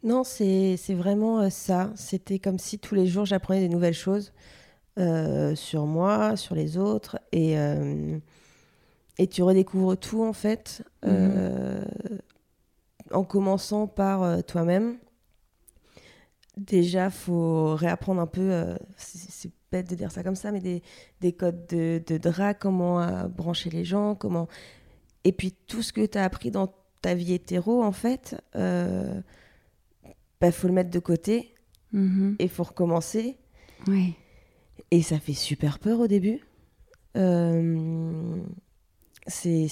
Non, 0.03 0.23
c'est 0.23 0.77
vraiment 0.89 1.41
euh, 1.41 1.49
ça. 1.49 1.91
C'était 1.95 2.39
comme 2.39 2.59
si 2.59 2.79
tous 2.79 2.95
les 2.95 3.07
jours, 3.07 3.25
j'apprenais 3.25 3.61
des 3.61 3.69
nouvelles 3.69 3.93
choses 3.93 4.33
euh, 4.97 5.55
sur 5.55 5.85
moi, 5.85 6.35
sur 6.35 6.55
les 6.55 6.77
autres, 6.77 7.19
et, 7.31 7.55
et 9.17 9.27
tu 9.27 9.43
redécouvres 9.43 9.97
tout, 9.97 10.23
en 10.23 10.33
fait, 10.33 10.83
mm-hmm. 11.05 11.85
en 13.11 13.23
commençant 13.23 13.87
par 13.87 14.43
toi-même. 14.45 14.97
Déjà, 16.57 17.09
faut 17.09 17.75
réapprendre 17.75 18.21
un 18.21 18.27
peu, 18.27 18.75
c'est 18.97 19.51
bête 19.71 19.89
de 19.89 19.95
dire 19.95 20.11
ça 20.11 20.23
comme 20.23 20.35
ça, 20.35 20.51
mais 20.51 20.59
des, 20.59 20.83
des 21.21 21.31
codes 21.31 21.65
de, 21.67 22.01
de 22.05 22.17
drap, 22.17 22.53
comment 22.53 23.01
euh, 23.01 23.27
brancher 23.27 23.69
les 23.69 23.85
gens, 23.85 24.15
comment. 24.15 24.47
Et 25.23 25.31
puis 25.31 25.53
tout 25.67 25.81
ce 25.81 25.93
que 25.93 26.05
tu 26.05 26.17
as 26.17 26.23
appris 26.23 26.51
dans 26.51 26.73
ta 27.01 27.15
vie 27.15 27.33
hétéro, 27.33 27.83
en 27.83 27.91
fait, 27.91 28.35
euh, 28.55 29.21
bah, 30.41 30.51
faut 30.51 30.67
le 30.67 30.73
mettre 30.73 30.89
de 30.89 30.99
côté 30.99 31.53
mm-hmm. 31.93 32.35
et 32.39 32.47
faut 32.47 32.63
recommencer. 32.63 33.37
Oui. 33.87 34.15
Et 34.89 35.03
ça 35.03 35.19
fait 35.19 35.33
super 35.33 35.79
peur 35.79 35.99
au 35.99 36.07
début. 36.07 36.41
Euh, 37.15 38.41
c'est. 39.27 39.67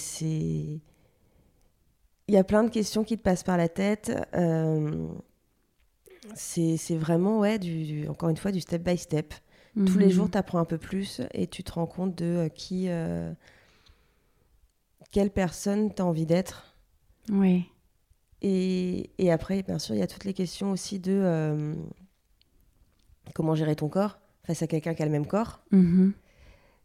Il 2.28 2.34
y 2.34 2.36
a 2.36 2.44
plein 2.44 2.62
de 2.62 2.70
questions 2.70 3.02
qui 3.02 3.18
te 3.18 3.22
passent 3.22 3.42
par 3.42 3.56
la 3.56 3.68
tête. 3.68 4.12
Euh, 4.34 5.08
c'est 6.34 6.96
vraiment, 6.96 7.40
ouais, 7.40 7.58
du, 7.58 8.06
encore 8.08 8.28
une 8.28 8.36
fois, 8.36 8.52
du 8.52 8.60
step 8.60 8.84
by 8.84 8.96
step. 8.96 9.34
Tous 9.74 9.98
les 9.98 10.10
jours, 10.10 10.26
mhm. 10.26 10.32
tu 10.32 10.38
apprends 10.38 10.58
un 10.58 10.64
peu 10.64 10.78
plus 10.78 11.22
et 11.32 11.46
tu 11.46 11.62
te 11.62 11.72
rends 11.72 11.86
compte 11.86 12.16
de 12.16 12.24
euh, 12.24 12.48
qui, 12.48 12.88
quelle 15.10 15.30
personne 15.30 15.92
tu 15.92 16.02
as 16.02 16.06
envie 16.06 16.26
d'être. 16.26 16.76
Oui. 17.30 17.66
Et, 18.42 19.10
et, 19.18 19.30
après, 19.30 19.62
bien 19.62 19.78
sûr, 19.78 19.94
il 19.94 19.98
y 19.98 20.02
a 20.02 20.06
toutes 20.06 20.24
les 20.24 20.32
questions 20.32 20.72
aussi 20.72 20.98
de 20.98 21.12
euh, 21.12 21.74
comment 23.34 23.54
gérer 23.54 23.76
ton 23.76 23.88
corps 23.88 24.18
face 24.44 24.62
à 24.62 24.66
quelqu'un 24.66 24.94
qui 24.94 25.02
a 25.02 25.04
le 25.04 25.12
même 25.12 25.26
corps. 25.26 25.60
Mhm. 25.72 26.12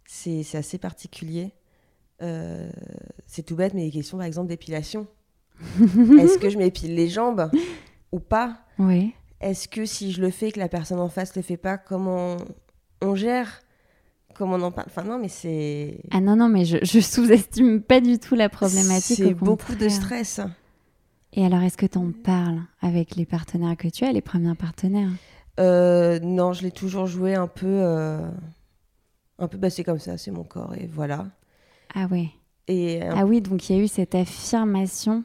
C'est 0.06 0.44
assez 0.56 0.78
particulier. 0.78 1.52
c'est 2.20 3.44
tout 3.46 3.56
bête, 3.56 3.74
mais 3.74 3.86
des 3.86 3.92
questions, 3.92 4.18
par 4.18 4.28
exemple, 4.28 4.50
d'épilation. 4.50 5.08
Est-ce 6.20 6.38
que 6.38 6.50
je 6.50 6.58
m'épile 6.58 6.96
les 6.96 7.08
jambes 7.08 7.50
ou 8.12 8.20
pas? 8.20 8.60
Oui. 8.78 9.14
Est-ce 9.42 9.68
que 9.68 9.86
si 9.86 10.12
je 10.12 10.22
le 10.22 10.32
fais 10.32 10.52
que 10.52 10.60
la 10.60 10.70
personne 10.70 11.00
en 11.00 11.10
face 11.10 11.36
le 11.36 11.42
fait 11.42 11.58
pas, 11.58 11.78
comment 11.78 12.38
on 13.02 13.16
gère? 13.16 13.62
Comment 14.36 14.56
on 14.56 14.62
en 14.64 14.72
parle? 14.72 14.88
Enfin, 14.90 15.04
non, 15.04 15.18
mais 15.18 15.30
c'est. 15.30 16.00
Ah 16.12 16.20
non, 16.20 16.36
non, 16.36 16.50
mais 16.50 16.66
je, 16.66 16.78
je 16.82 17.00
sous-estime 17.00 17.82
pas 17.82 18.02
du 18.02 18.20
tout 18.20 18.36
la 18.36 18.50
problématique. 18.50 19.18
C'est 19.18 19.34
beaucoup 19.34 19.76
de 19.76 19.88
stress. 19.88 20.42
Et 21.36 21.46
alors, 21.46 21.62
est-ce 21.62 21.78
que 21.78 21.86
tu 21.86 21.98
en 21.98 22.12
parles 22.12 22.62
avec 22.82 23.16
les 23.16 23.26
partenaires 23.26 23.76
que 23.78 23.88
tu 23.90 24.06
as, 24.06 24.12
les 24.12 24.22
premiers 24.22 24.56
partenaires? 24.56 25.10
Euh, 25.60 26.20
Non, 26.20 26.54
je 26.54 26.64
l'ai 26.64 26.72
toujours 26.72 27.08
joué 27.08 27.36
un 27.36 27.48
peu. 27.48 27.68
Euh, 27.68 28.28
un 29.38 29.48
peu, 29.48 29.58
bah, 29.58 29.70
c'est 29.70 29.84
comme 29.84 30.00
ça, 30.00 30.18
c'est 30.18 30.32
mon 30.32 30.44
corps, 30.44 30.74
et 30.76 30.88
voilà. 30.88 31.28
Ah 31.94 32.08
ouais. 32.10 32.30
Et, 32.68 33.04
euh, 33.04 33.12
Ah 33.16 33.26
oui, 33.26 33.42
donc 33.42 33.70
il 33.70 33.76
y 33.76 33.80
a 33.80 33.84
eu 33.84 33.88
cette 33.88 34.16
affirmation, 34.16 35.24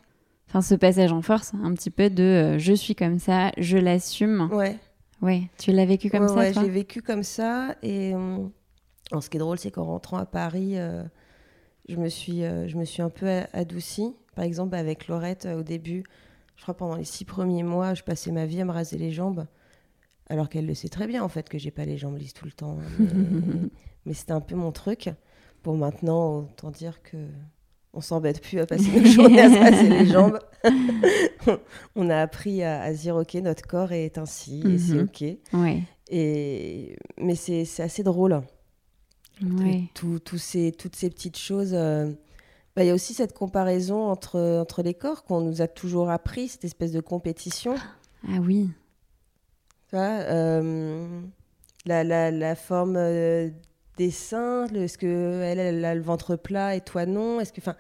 enfin 0.49 0.61
ce 0.61 0.75
passage 0.75 1.13
en 1.13 1.23
force, 1.23 1.53
un 1.63 1.73
petit 1.75 1.91
peu 1.91 2.11
de 2.11 2.59
je 2.59 2.73
suis 2.73 2.95
comme 2.95 3.19
ça, 3.19 3.53
je 3.57 3.79
l'assume. 3.79 4.51
Ouais. 4.53 4.79
Oui, 5.23 5.49
tu 5.59 5.73
l'as 5.73 5.85
vécu 5.85 6.11
comme 6.11 6.29
ça 6.29 6.35
Ouais, 6.35 6.53
j'ai 6.53 6.69
vécu 6.69 7.03
comme 7.03 7.23
ça. 7.23 7.77
Et 7.83 8.15
euh, 8.15 8.39
ce 9.21 9.29
qui 9.29 9.37
est 9.37 9.41
drôle, 9.41 9.59
c'est 9.59 9.71
qu'en 9.71 9.85
rentrant 9.85 10.17
à 10.17 10.27
Paris, 10.27 10.79
euh, 10.79 11.03
je, 11.89 11.97
me 11.97 12.09
suis, 12.09 12.43
euh, 12.43 12.69
je 12.69 12.77
me 12.77 12.85
suis 12.85 13.03
un 13.03 13.11
peu 13.11 13.29
adoucie. 13.53 14.15
Par 14.35 14.45
exemple, 14.45 14.75
avec 14.77 15.09
Laurette, 15.09 15.47
au 15.47 15.63
début, 15.63 16.05
je 16.57 16.63
crois 16.63 16.75
pendant 16.77 16.97
les 16.97 17.05
six 17.05 17.25
premiers 17.25 17.63
mois, 17.63 17.95
je 17.95 18.03
passais 18.03 18.31
ma 18.33 18.47
vie 18.47 18.61
à 18.61 18.65
me 18.65 18.73
raser 18.73 18.97
les 18.99 19.11
jambes, 19.13 19.47
alors 20.29 20.49
qu'elle 20.49 20.67
le 20.67 20.75
sait 20.75 20.89
très 20.89 21.07
bien 21.07 21.23
en 21.25 21.29
fait 21.29 21.49
que 21.49 21.59
j'ai 21.59 21.71
pas 21.71 21.85
les 21.85 21.97
jambes 21.99 22.17
lisses 22.19 22.35
tout 22.35 22.45
le 22.47 22.53
temps. 22.53 22.79
Mais, 22.99 23.07
mais 24.07 24.15
c'était 24.15 24.33
un 24.33 24.41
peu 24.41 24.55
mon 24.55 24.73
truc. 24.73 25.11
Pour 25.63 25.77
maintenant, 25.77 26.39
autant 26.41 26.71
dire 26.71 27.03
que 27.03 27.17
on 27.93 28.01
s'embête 28.01 28.41
plus 28.41 28.61
à 28.61 28.67
passer 28.67 29.01
nos 29.01 29.05
journées 29.05 29.41
à 29.41 29.51
se 29.51 29.59
raser 29.59 29.89
les 29.89 30.07
jambes. 30.13 30.39
on 31.97 32.09
a 32.09 32.19
appris 32.21 32.63
à, 32.63 32.83
à, 32.83 32.95
se 32.95 33.01
dire 33.03 33.17
ok, 33.17 33.35
notre 33.35 33.67
corps 33.67 33.93
est 33.93 34.17
ainsi 34.19 34.63
et 34.67 34.79
c'est 34.79 34.95
Mhm. 34.95 35.01
ok. 35.03 35.25
Ouais. 35.55 35.83
Et 36.09 36.97
mais 37.19 37.35
c'est 37.35 37.65
c'est 37.65 37.83
assez 37.83 38.03
drôle. 38.03 38.41
Ouais. 39.43 39.85
Tout- 39.95 40.19
tout 40.19 40.39
ces- 40.39 40.73
toutes 40.73 40.97
ces 40.97 41.09
petites 41.11 41.39
choses. 41.39 41.73
euh, 41.75 42.13
bah, 42.77 42.85
Il 42.85 42.87
y 42.87 42.91
a 42.91 42.95
aussi 42.95 43.15
cette 43.15 43.33
comparaison 43.33 44.09
entre, 44.09 44.39
entre 44.61 44.83
les 44.83 44.95
corps 44.95 45.25
qu'on 45.25 45.41
nous 45.41 45.63
a 45.63 45.69
toujours 45.69 46.11
appris, 46.11 46.49
cette 46.49 46.65
espèce 46.65 46.93
de 46.93 47.01
compétition. 47.01 47.75
Ah 48.29 48.39
oui. 48.41 48.71
Tu 49.89 49.97
vois, 49.97 50.03
euh, 50.03 51.21
la, 51.87 52.05
la, 52.05 52.31
la 52.31 52.55
forme 52.55 52.97
euh, 52.97 53.51
des 53.97 54.11
seins, 54.11 54.67
est-ce 54.67 54.99
que 54.99 55.43
elle, 55.43 55.85
a 55.85 55.95
le 55.95 56.01
ventre 56.01 56.37
plat 56.37 56.77
et 56.77 56.81
toi 56.81 57.07
non? 57.07 57.41
Est-ce 57.41 57.53
que, 57.53 57.61
enfin, 57.61 57.77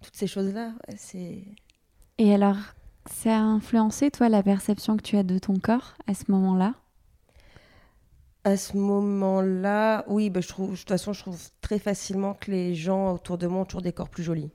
toutes 0.00 0.16
ces 0.16 0.26
choses-là, 0.26 0.72
c'est. 0.96 1.44
Et 2.18 2.34
alors, 2.34 2.56
ça 3.10 3.36
a 3.36 3.40
influencé, 3.40 4.10
toi, 4.10 4.28
la 4.28 4.42
perception 4.42 4.96
que 4.96 5.02
tu 5.02 5.16
as 5.16 5.22
de 5.22 5.38
ton 5.38 5.58
corps 5.58 5.94
à 6.06 6.14
ce 6.14 6.24
moment-là? 6.28 6.74
À 8.44 8.56
ce 8.56 8.76
moment-là, 8.76 10.04
oui, 10.08 10.30
bah, 10.30 10.40
je 10.40 10.48
trouve, 10.48 10.72
de 10.72 10.76
toute 10.76 10.88
façon, 10.88 11.12
je 11.12 11.20
trouve 11.20 11.38
très 11.60 11.78
facilement 11.78 12.34
que 12.34 12.50
les 12.50 12.74
gens 12.74 13.12
autour 13.14 13.36
de 13.38 13.46
moi 13.46 13.62
ont 13.62 13.64
toujours 13.64 13.82
des 13.82 13.92
corps 13.92 14.08
plus 14.08 14.22
jolis. 14.22 14.50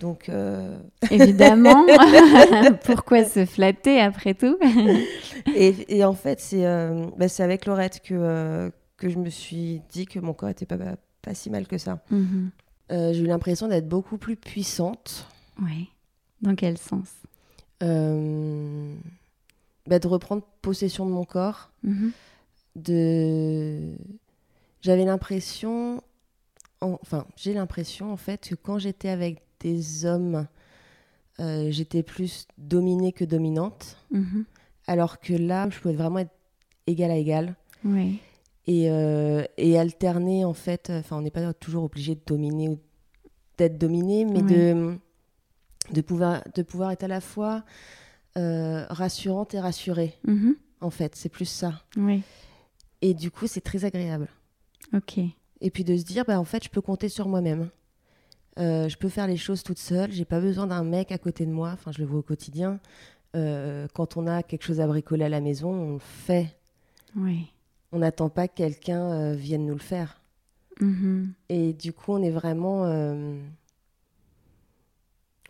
Donc, 0.00 0.28
euh, 0.28 0.76
Évidemment. 1.10 1.86
Pourquoi 2.84 3.24
se 3.24 3.44
flatter 3.46 4.00
après 4.00 4.34
tout? 4.34 4.58
Et, 5.54 5.98
et 5.98 6.04
en 6.04 6.14
fait, 6.14 6.40
c'est 6.40 6.66
euh, 6.66 7.06
bah, 7.16 7.28
c'est 7.28 7.42
avec 7.42 7.66
Laurette 7.66 8.00
que, 8.02 8.14
euh, 8.14 8.70
que 8.96 9.08
je 9.08 9.18
me 9.18 9.30
suis 9.30 9.80
dit 9.90 10.06
que 10.06 10.18
mon 10.18 10.32
corps 10.34 10.48
était 10.48 10.66
pas, 10.66 10.76
pas, 10.76 10.96
pas 11.22 11.34
si 11.34 11.50
mal 11.50 11.66
que 11.66 11.78
ça. 11.78 12.02
Mhm. 12.10 12.50
Euh, 12.92 13.12
J'ai 13.12 13.20
eu 13.20 13.26
l'impression 13.26 13.68
d'être 13.68 13.88
beaucoup 13.88 14.18
plus 14.18 14.36
puissante. 14.36 15.26
Ouais. 15.62 15.86
Dans 16.42 16.54
quel 16.56 16.78
sens? 16.78 17.08
Bah, 19.86 19.98
de 20.00 20.08
reprendre 20.08 20.42
possession 20.62 21.06
de 21.06 21.10
mon 21.12 21.24
corps, 21.24 21.70
Mhm. 21.84 22.10
De 22.76 23.92
j'avais 24.82 25.04
l'impression 25.04 26.02
en- 26.80 26.98
enfin 27.02 27.26
j'ai 27.36 27.54
l'impression 27.54 28.12
en 28.12 28.16
fait 28.16 28.48
que 28.48 28.54
quand 28.54 28.78
j'étais 28.78 29.08
avec 29.08 29.42
des 29.60 30.04
hommes 30.04 30.46
euh, 31.40 31.70
j'étais 31.70 32.02
plus 32.02 32.46
dominée 32.58 33.12
que 33.12 33.24
dominante 33.24 33.96
Mhm. 34.10 34.44
alors 34.86 35.18
que 35.20 35.32
là 35.32 35.68
je 35.70 35.78
pouvais 35.80 35.94
vraiment 35.94 36.18
être 36.20 36.34
égal 36.86 37.10
à 37.10 37.16
égal 37.16 37.54
Ouais. 37.84 38.12
et, 38.66 38.90
euh, 38.90 39.44
et 39.56 39.78
alterner 39.78 40.44
en 40.44 40.54
fait 40.54 40.90
enfin 40.90 41.16
on 41.18 41.22
n'est 41.22 41.30
pas 41.30 41.52
toujours 41.54 41.84
obligé 41.84 42.14
de 42.14 42.20
dominer 42.26 42.68
ou 42.68 42.78
d'être 43.58 43.78
dominé 43.78 44.24
mais 44.24 44.42
de 44.42 44.98
de 45.92 46.00
pouvoir 46.02 46.42
de 46.54 46.62
pouvoir 46.62 46.90
être 46.90 47.04
à 47.04 47.08
la 47.08 47.20
fois 47.20 47.64
euh, 48.36 48.84
rassurante 48.90 49.54
et 49.54 49.60
rassurée 49.60 50.14
Mhm. 50.26 50.56
en 50.82 50.90
fait 50.90 51.14
c'est 51.16 51.30
plus 51.30 51.46
ça 51.46 51.82
Oui. 51.96 52.22
Et 53.02 53.14
du 53.14 53.30
coup 53.30 53.46
c'est 53.46 53.60
très 53.60 53.84
agréable 53.84 54.28
Ok. 54.94 55.18
et 55.18 55.70
puis 55.70 55.84
de 55.84 55.96
se 55.96 56.04
dire 56.04 56.24
bah 56.24 56.38
en 56.40 56.44
fait 56.44 56.62
je 56.64 56.70
peux 56.70 56.80
compter 56.82 57.08
sur 57.08 57.28
moi-même 57.28 57.68
Euh, 58.58 58.88
je 58.88 58.96
peux 58.96 59.10
faire 59.10 59.26
les 59.26 59.36
choses 59.36 59.62
toute 59.62 59.78
seule 59.78 60.10
j'ai 60.12 60.24
pas 60.24 60.40
besoin 60.40 60.66
d'un 60.66 60.82
mec 60.82 61.12
à 61.12 61.18
côté 61.18 61.44
de 61.44 61.50
moi 61.52 61.70
enfin 61.74 61.92
je 61.92 61.98
le 61.98 62.06
vois 62.06 62.20
au 62.20 62.22
quotidien 62.22 62.80
Euh, 63.34 63.86
quand 63.92 64.16
on 64.16 64.26
a 64.26 64.42
quelque 64.42 64.64
chose 64.64 64.80
à 64.80 64.86
bricoler 64.86 65.24
à 65.26 65.28
la 65.28 65.40
maison 65.42 65.70
on 65.70 65.92
le 65.94 65.98
fait 65.98 66.56
Oui. 67.14 67.52
on 67.92 67.98
n'attend 67.98 68.30
pas 68.30 68.48
que 68.48 68.54
quelqu'un 68.54 69.02
euh, 69.12 69.34
vienne 69.34 69.66
nous 69.66 69.74
le 69.74 69.80
faire 69.80 70.20
Mhm. 70.80 71.32
Et 71.48 71.72
du 71.72 71.94
coup, 71.94 72.12
on 72.12 72.22
est 72.22 72.30
vraiment. 72.30 72.84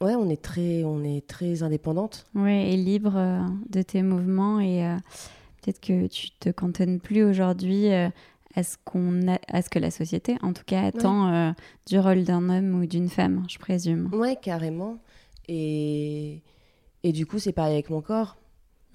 Ouais, 0.01 0.15
on 0.15 0.29
est 0.29 0.41
très, 0.43 0.85
on 0.85 1.03
est 1.03 1.27
très 1.27 1.63
indépendante. 1.63 2.27
Ouais, 2.35 2.73
et 2.73 2.77
libre 2.77 3.45
de 3.71 3.83
tes 3.83 4.03
mouvements 4.03 4.61
et 4.61 4.85
peut-être 5.67 5.81
que 5.81 6.07
tu 6.07 6.31
te 6.31 6.49
cantonnes 6.51 7.01
plus 7.01 7.25
aujourd'hui 7.25 7.93
euh, 7.93 8.09
à 8.55 8.63
ce 8.63 8.77
qu'on 8.85 9.27
a, 9.29 9.39
à 9.49 9.61
ce 9.63 9.69
que 9.69 9.79
la 9.79 9.91
société, 9.91 10.37
en 10.43 10.53
tout 10.53 10.63
cas, 10.65 10.83
attend 10.85 11.33
euh, 11.33 11.51
du 11.87 11.99
rôle 11.99 12.25
d'un 12.25 12.49
homme 12.49 12.81
ou 12.81 12.87
d'une 12.87 13.09
femme, 13.09 13.45
je 13.49 13.59
présume. 13.59 14.09
Ouais, 14.15 14.37
carrément. 14.41 14.99
Et, 15.49 16.43
et 17.03 17.13
du 17.13 17.27
coup, 17.27 17.39
c'est 17.39 17.53
pareil 17.53 17.75
avec 17.75 17.91
mon 17.91 18.01
corps. 18.01 18.37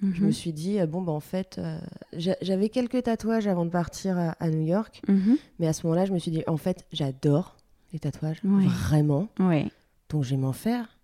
Je 0.02 0.06
Mhm. 0.20 0.26
me 0.26 0.30
suis 0.32 0.52
dit, 0.52 0.80
euh, 0.80 0.86
bon, 0.86 1.00
bah, 1.00 1.12
en 1.12 1.20
fait, 1.20 1.58
euh, 1.58 1.78
j'a- 2.12 2.36
j'avais 2.42 2.68
quelques 2.70 3.04
tatouages 3.04 3.46
avant 3.46 3.64
de 3.64 3.70
partir 3.70 4.18
à, 4.18 4.30
à 4.40 4.48
New 4.50 4.66
York. 4.66 5.00
Mhm. 5.06 5.36
Mais 5.60 5.68
à 5.68 5.72
ce 5.72 5.86
moment-là, 5.86 6.06
je 6.06 6.12
me 6.12 6.18
suis 6.18 6.32
dit, 6.32 6.42
en 6.48 6.56
fait, 6.56 6.84
j'adore 6.92 7.56
les 7.92 8.00
tatouages. 8.00 8.40
Ouais. 8.44 8.64
Vraiment. 8.66 9.28
Ouais, 9.38 9.68
Donc, 10.08 10.24
je 10.24 10.30
vais 10.30 10.36
m'en 10.38 10.52
faire. 10.52 10.98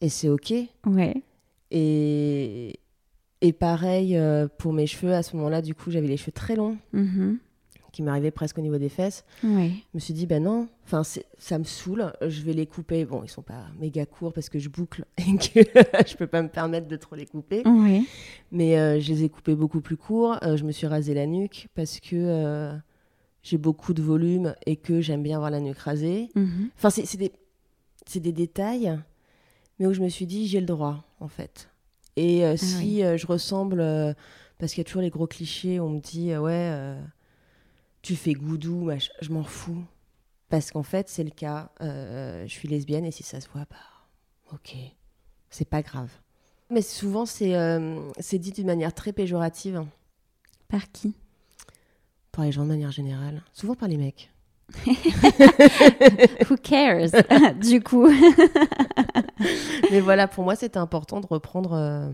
Et 0.00 0.08
c'est 0.08 0.28
OK. 0.28 0.52
ouais. 0.86 1.22
Et, 1.72 2.78
et 3.40 3.52
pareil 3.52 4.16
euh, 4.16 4.48
pour 4.58 4.72
mes 4.72 4.86
cheveux. 4.86 5.12
À 5.14 5.22
ce 5.22 5.36
moment-là, 5.36 5.62
du 5.62 5.74
coup, 5.74 5.90
j'avais 5.90 6.08
les 6.08 6.16
cheveux 6.16 6.32
très 6.32 6.56
longs 6.56 6.76
Mhm. 6.92 7.38
qui 7.92 8.02
m'arrivaient 8.02 8.30
presque 8.30 8.58
au 8.58 8.60
niveau 8.60 8.78
des 8.78 8.88
fesses. 8.90 9.24
Je 9.42 9.48
me 9.94 9.98
suis 10.00 10.12
dit, 10.14 10.26
ben 10.26 10.42
non, 10.42 10.68
enfin, 10.84 11.02
ça 11.38 11.58
me 11.58 11.64
saoule, 11.64 12.12
je 12.26 12.42
vais 12.42 12.52
les 12.52 12.66
couper. 12.66 13.04
Bon, 13.04 13.22
ils 13.24 13.28
sont 13.28 13.42
pas 13.42 13.64
méga 13.80 14.04
courts 14.06 14.32
parce 14.32 14.48
que 14.48 14.58
je 14.58 14.68
boucle 14.68 15.04
et 15.18 15.22
que 15.36 15.60
je 16.06 16.16
peux 16.16 16.26
pas 16.26 16.42
me 16.42 16.48
permettre 16.48 16.86
de 16.88 16.96
trop 16.96 17.16
les 17.16 17.26
couper. 17.26 17.62
Mais 18.52 18.78
euh, 18.78 19.00
je 19.00 19.12
les 19.12 19.24
ai 19.24 19.28
coupés 19.28 19.54
beaucoup 19.54 19.80
plus 19.80 19.96
courts. 19.96 20.38
Euh, 20.42 20.56
je 20.56 20.64
me 20.64 20.72
suis 20.72 20.86
rasé 20.86 21.14
la 21.14 21.26
nuque 21.26 21.68
parce 21.74 21.98
que 22.00 22.72
j'ai 23.42 23.58
beaucoup 23.58 23.94
de 23.94 24.02
volume 24.02 24.54
et 24.66 24.76
que 24.76 25.00
j'aime 25.00 25.22
bien 25.22 25.36
avoir 25.36 25.50
la 25.50 25.60
nuque 25.60 25.78
rasée. 25.78 26.28
Mhm. 26.34 26.68
Enfin, 26.76 26.90
c'est 26.90 27.16
des, 27.16 27.32
c'est 28.06 28.20
des 28.20 28.32
détails, 28.32 28.98
mais 29.78 29.86
où 29.86 29.92
je 29.94 30.02
me 30.02 30.08
suis 30.08 30.26
dit, 30.26 30.46
j'ai 30.46 30.60
le 30.60 30.66
droit, 30.66 31.04
en 31.20 31.28
fait. 31.28 31.70
Et 32.18 32.44
euh, 32.44 32.56
si 32.56 32.74
Ah 32.74 32.78
oui. 32.80 33.04
euh, 33.04 33.16
je 33.16 33.26
ressemble, 33.28 33.80
euh, 33.80 34.12
parce 34.58 34.72
qu'il 34.72 34.80
y 34.80 34.82
a 34.82 34.84
toujours 34.84 35.02
les 35.02 35.10
gros 35.10 35.28
clichés, 35.28 35.78
on 35.78 35.88
me 35.88 36.00
dit, 36.00 36.36
ouais, 36.36 36.96
tu 38.02 38.16
fais 38.16 38.32
goudou, 38.32 38.90
je 39.20 39.30
m'en 39.30 39.44
fous. 39.44 39.84
Parce 40.48 40.72
qu'en 40.72 40.82
fait, 40.82 41.08
c'est 41.08 41.22
le 41.22 41.30
cas. 41.30 41.70
Je 41.80 42.48
suis 42.48 42.66
lesbienne 42.66 43.04
et 43.04 43.12
si 43.12 43.22
ça 43.22 43.40
se 43.40 43.48
voit, 43.48 43.66
bah, 43.70 43.76
ok, 44.52 44.74
c'est 45.48 45.68
pas 45.68 45.82
grave. 45.82 46.10
Mais 46.70 46.82
souvent, 46.82 47.24
c'est 47.24 47.54
c'est 48.18 48.38
dit 48.38 48.50
d'une 48.50 48.66
manière 48.66 48.92
très 48.92 49.12
péjorative 49.12 49.84
Par 50.66 50.90
qui? 50.90 51.14
Par 52.32 52.44
les 52.44 52.50
gens 52.52 52.62
de 52.64 52.68
manière 52.68 52.90
générale, 52.90 53.42
souvent 53.52 53.74
par 53.76 53.88
les 53.88 53.96
mecs. 53.96 54.30
Who 56.50 56.56
cares? 56.62 57.10
Du 57.60 57.80
coup. 57.82 58.06
Mais 59.90 60.00
voilà, 60.00 60.28
pour 60.28 60.44
moi, 60.44 60.56
c'était 60.56 60.78
important 60.78 61.20
de 61.20 61.26
reprendre 61.26 61.72
euh, 61.74 62.10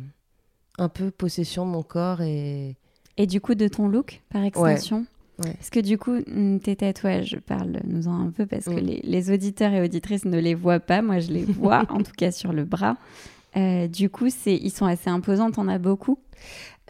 un 0.79 0.89
peu 0.89 1.11
possession 1.11 1.67
de 1.67 1.71
mon 1.73 1.83
corps 1.83 2.21
et 2.23 2.77
Et 3.17 3.27
du 3.27 3.41
coup, 3.41 3.55
de 3.55 3.69
ton 3.69 3.89
look, 3.89 4.23
par 4.31 4.45
extension? 4.45 5.07
Ouais. 5.43 5.53
Parce 5.55 5.71
que 5.71 5.81
du 5.81 5.99
coup, 5.99 6.17
mm, 6.29 6.59
tes 6.61 6.77
tatouages, 6.77 7.39
parle-nous 7.47 8.07
en 8.07 8.21
un 8.27 8.31
peu, 8.31 8.47
parce 8.47 8.67
que 8.67 8.71
Mm. 8.81 8.87
les, 8.87 9.01
les 9.03 9.31
auditeurs 9.33 9.73
et 9.73 9.83
auditrices 9.83 10.25
ne 10.25 10.39
les 10.39 10.55
voient 10.55 10.81
pas. 10.81 11.03
Moi, 11.03 11.19
je 11.19 11.33
les 11.33 11.45
vois, 11.45 11.85
en 11.91 12.03
tout 12.03 12.13
cas 12.17 12.31
sur 12.31 12.53
le 12.53 12.65
bras. 12.65 12.97
Euh, 13.57 13.89
du 13.89 14.11
coup, 14.11 14.31
c'est, 14.31 14.55
ils 14.57 14.71
sont 14.71 14.87
assez 14.87 15.11
imposants, 15.11 15.51
t'en 15.51 15.67
as 15.69 15.79
beaucoup? 15.79 16.19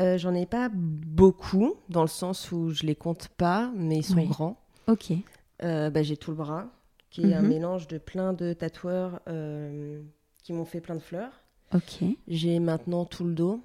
Euh, 0.01 0.19
J'en 0.19 0.35
ai 0.35 0.45
pas 0.47 0.69
beaucoup, 0.75 1.75
dans 1.89 2.03
le 2.03 2.09
sens 2.09 2.51
où 2.53 2.71
je 2.71 2.83
les 2.85 2.95
compte 2.95 3.29
pas, 3.37 3.71
mais 3.77 3.97
ils 3.99 4.03
sont 4.03 4.17
Oui. 4.17 4.27
grands. 4.27 4.57
Ok. 4.89 5.13
Euh, 5.63 5.91
bah, 5.91 6.03
J'ai 6.03 6.17
tout 6.17 6.31
le 6.31 6.37
bras, 6.37 6.67
qui 7.11 7.23
est 7.31 7.35
un 7.35 7.43
Mhm. 7.43 7.49
mélange 7.49 7.87
de 7.89 7.99
plein 7.99 8.33
de 8.33 8.53
tatoueurs 8.53 9.21
euh, 9.29 10.01
qui 10.43 10.53
m'ont 10.53 10.65
fait 10.65 10.81
plein 10.81 10.95
de 10.97 11.01
fleurs. 11.01 11.33
Ok. 11.75 12.05
J'ai 12.29 12.59
maintenant 12.59 13.05
tout 13.05 13.25
le 13.25 13.33
dos. 13.35 13.61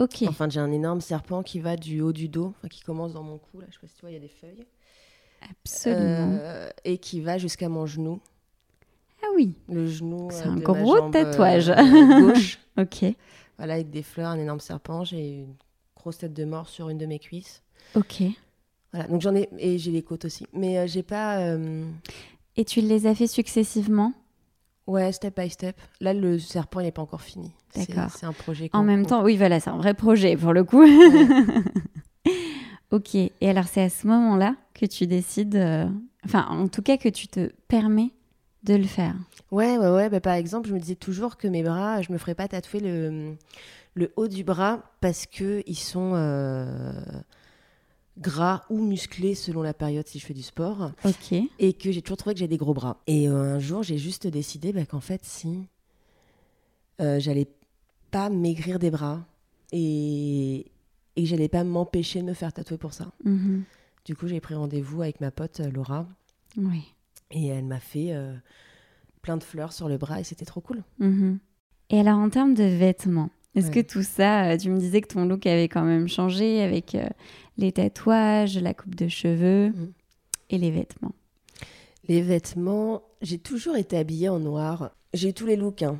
Ok. 0.00 0.22
Enfin, 0.26 0.48
j'ai 0.50 0.60
un 0.60 0.72
énorme 0.72 1.00
serpent 1.00 1.42
qui 1.42 1.60
va 1.60 1.76
du 1.76 2.00
haut 2.00 2.12
du 2.12 2.28
dos, 2.28 2.52
qui 2.70 2.82
commence 2.82 3.12
dans 3.12 3.22
mon 3.22 3.38
cou. 3.38 3.60
Là, 3.60 3.66
je 3.70 3.74
sais 3.74 3.80
pas 3.80 3.86
si 3.86 3.94
tu 3.94 4.00
vois, 4.02 4.10
il 4.10 4.14
y 4.14 4.16
a 4.16 4.20
des 4.20 4.28
feuilles. 4.28 4.66
Absolument. 5.50 6.38
Euh, 6.40 6.68
et 6.84 6.98
qui 6.98 7.20
va 7.20 7.38
jusqu'à 7.38 7.68
mon 7.68 7.86
genou. 7.86 8.20
Ah 9.22 9.26
oui. 9.34 9.54
Le 9.68 9.86
genou. 9.86 10.28
C'est 10.30 10.46
euh, 10.46 10.50
un 10.50 10.56
de 10.56 10.62
gros 10.62 10.74
ma 10.74 10.84
jambe, 11.00 11.12
tatouage. 11.12 11.70
gauche. 12.20 12.58
Ok. 12.76 13.04
Voilà, 13.56 13.74
avec 13.74 13.90
des 13.90 14.02
fleurs, 14.02 14.30
un 14.30 14.38
énorme 14.38 14.58
serpent. 14.58 15.04
J'ai 15.04 15.38
une 15.42 15.54
grosse 15.96 16.18
tête 16.18 16.34
de 16.34 16.44
mort 16.44 16.68
sur 16.68 16.88
une 16.88 16.98
de 16.98 17.06
mes 17.06 17.20
cuisses. 17.20 17.62
Ok. 17.94 18.22
Voilà, 18.94 19.08
donc 19.08 19.22
j'en 19.22 19.34
ai. 19.34 19.48
Et 19.58 19.76
j'ai 19.76 19.90
les 19.90 20.02
côtes 20.02 20.24
aussi. 20.24 20.46
Mais 20.52 20.78
euh, 20.78 20.86
j'ai 20.86 21.02
pas. 21.02 21.38
euh, 21.40 21.84
Et 22.56 22.64
tu 22.64 22.80
les 22.80 23.08
as 23.08 23.14
fait 23.16 23.26
successivement? 23.26 24.12
Ouais, 24.86 25.10
step 25.10 25.36
by 25.40 25.50
step. 25.50 25.76
Là, 26.00 26.14
le 26.14 26.38
serpent, 26.38 26.78
il 26.78 26.84
n'est 26.84 26.92
pas 26.92 27.02
encore 27.02 27.22
fini. 27.22 27.50
C'est- 27.74 27.92
D'accord. 27.92 28.12
C'est 28.16 28.26
un 28.26 28.32
projet. 28.32 28.70
En 28.72 28.78
qu'on- 28.80 28.84
même 28.84 29.02
qu'on- 29.02 29.08
temps, 29.08 29.24
oui, 29.24 29.36
voilà, 29.36 29.58
c'est 29.58 29.70
un 29.70 29.78
vrai 29.78 29.94
projet 29.94 30.36
pour 30.36 30.52
le 30.52 30.62
coup. 30.62 30.84
ok. 32.90 33.14
Et 33.14 33.32
alors, 33.42 33.66
c'est 33.66 33.82
à 33.82 33.90
ce 33.90 34.06
moment-là 34.06 34.56
que 34.74 34.86
tu 34.86 35.06
décides, 35.06 35.56
euh, 35.56 35.86
enfin, 36.24 36.46
en 36.48 36.68
tout 36.68 36.82
cas, 36.82 36.96
que 36.96 37.08
tu 37.08 37.28
te 37.28 37.50
permets 37.68 38.10
de 38.62 38.74
le 38.74 38.84
faire? 38.84 39.14
Ouais, 39.50 39.76
ouais, 39.78 39.90
ouais. 39.90 40.08
Bah, 40.08 40.20
par 40.20 40.34
exemple, 40.34 40.68
je 40.68 40.74
me 40.74 40.80
disais 40.80 40.94
toujours 40.94 41.36
que 41.36 41.48
mes 41.48 41.62
bras, 41.62 42.02
je 42.02 42.12
me 42.12 42.18
ferais 42.18 42.34
pas 42.34 42.48
tatouer 42.48 42.80
le, 42.80 43.34
le 43.94 44.12
haut 44.16 44.28
du 44.28 44.44
bras 44.44 44.82
parce 45.00 45.26
que 45.26 45.62
ils 45.66 45.78
sont 45.78 46.12
euh, 46.14 46.92
gras 48.18 48.64
ou 48.70 48.80
musclés 48.82 49.34
selon 49.34 49.62
la 49.62 49.74
période 49.74 50.06
si 50.06 50.18
je 50.18 50.26
fais 50.26 50.34
du 50.34 50.42
sport. 50.42 50.92
Ok. 51.04 51.32
Et 51.58 51.72
que 51.72 51.90
j'ai 51.92 52.02
toujours 52.02 52.16
trouvé 52.16 52.34
que 52.34 52.40
j'ai 52.40 52.48
des 52.48 52.56
gros 52.56 52.74
bras. 52.74 53.00
Et 53.06 53.28
euh, 53.28 53.56
un 53.56 53.58
jour, 53.58 53.82
j'ai 53.82 53.98
juste 53.98 54.26
décidé 54.26 54.72
bah, 54.72 54.86
qu'en 54.86 55.00
fait, 55.00 55.24
si 55.24 55.66
euh, 57.00 57.18
j'allais 57.18 57.48
pas 58.10 58.28
maigrir 58.30 58.78
des 58.78 58.90
bras 58.90 59.24
et, 59.72 60.66
et 61.16 61.22
que 61.22 61.28
j'allais 61.28 61.48
pas 61.48 61.64
m'empêcher 61.64 62.20
de 62.20 62.26
me 62.26 62.34
faire 62.34 62.52
tatouer 62.52 62.78
pour 62.78 62.92
ça. 62.92 63.10
Mhm. 63.24 63.64
Du 64.04 64.14
coup, 64.14 64.28
j'ai 64.28 64.40
pris 64.40 64.54
rendez-vous 64.54 65.02
avec 65.02 65.20
ma 65.20 65.30
pote 65.30 65.60
euh, 65.60 65.70
Laura 65.70 66.06
Oui. 66.56 66.82
et 67.30 67.46
elle 67.46 67.64
m'a 67.64 67.80
fait 67.80 68.12
euh, 68.12 68.34
plein 69.22 69.36
de 69.36 69.42
fleurs 69.42 69.72
sur 69.72 69.88
le 69.88 69.96
bras 69.96 70.20
et 70.20 70.24
c'était 70.24 70.44
trop 70.44 70.60
cool. 70.60 70.82
Mhm. 70.98 71.38
Et 71.90 72.00
alors, 72.00 72.18
en 72.18 72.30
termes 72.30 72.54
de 72.54 72.64
vêtements, 72.64 73.30
est-ce 73.54 73.66
Ouais. 73.68 73.82
que 73.82 73.88
tout 73.92 74.02
ça, 74.02 74.46
euh, 74.50 74.56
tu 74.56 74.70
me 74.70 74.78
disais 74.78 75.00
que 75.00 75.08
ton 75.14 75.24
look 75.26 75.46
avait 75.46 75.68
quand 75.68 75.84
même 75.84 76.08
changé 76.08 76.62
avec 76.62 76.94
euh, 76.94 77.06
les 77.56 77.72
tatouages, 77.72 78.58
la 78.58 78.74
coupe 78.74 78.94
de 78.94 79.08
cheveux 79.08 79.68
Mhm. 79.70 79.92
et 80.50 80.58
les 80.58 80.70
vêtements? 80.70 81.12
Les 82.08 82.20
vêtements, 82.22 83.02
j'ai 83.22 83.38
toujours 83.38 83.76
été 83.76 83.96
habillée 83.96 84.28
en 84.28 84.38
noir. 84.40 84.90
J'ai 85.14 85.30
eu 85.30 85.32
tous 85.34 85.46
les 85.46 85.56
looks. 85.56 85.82
hein. 85.82 85.98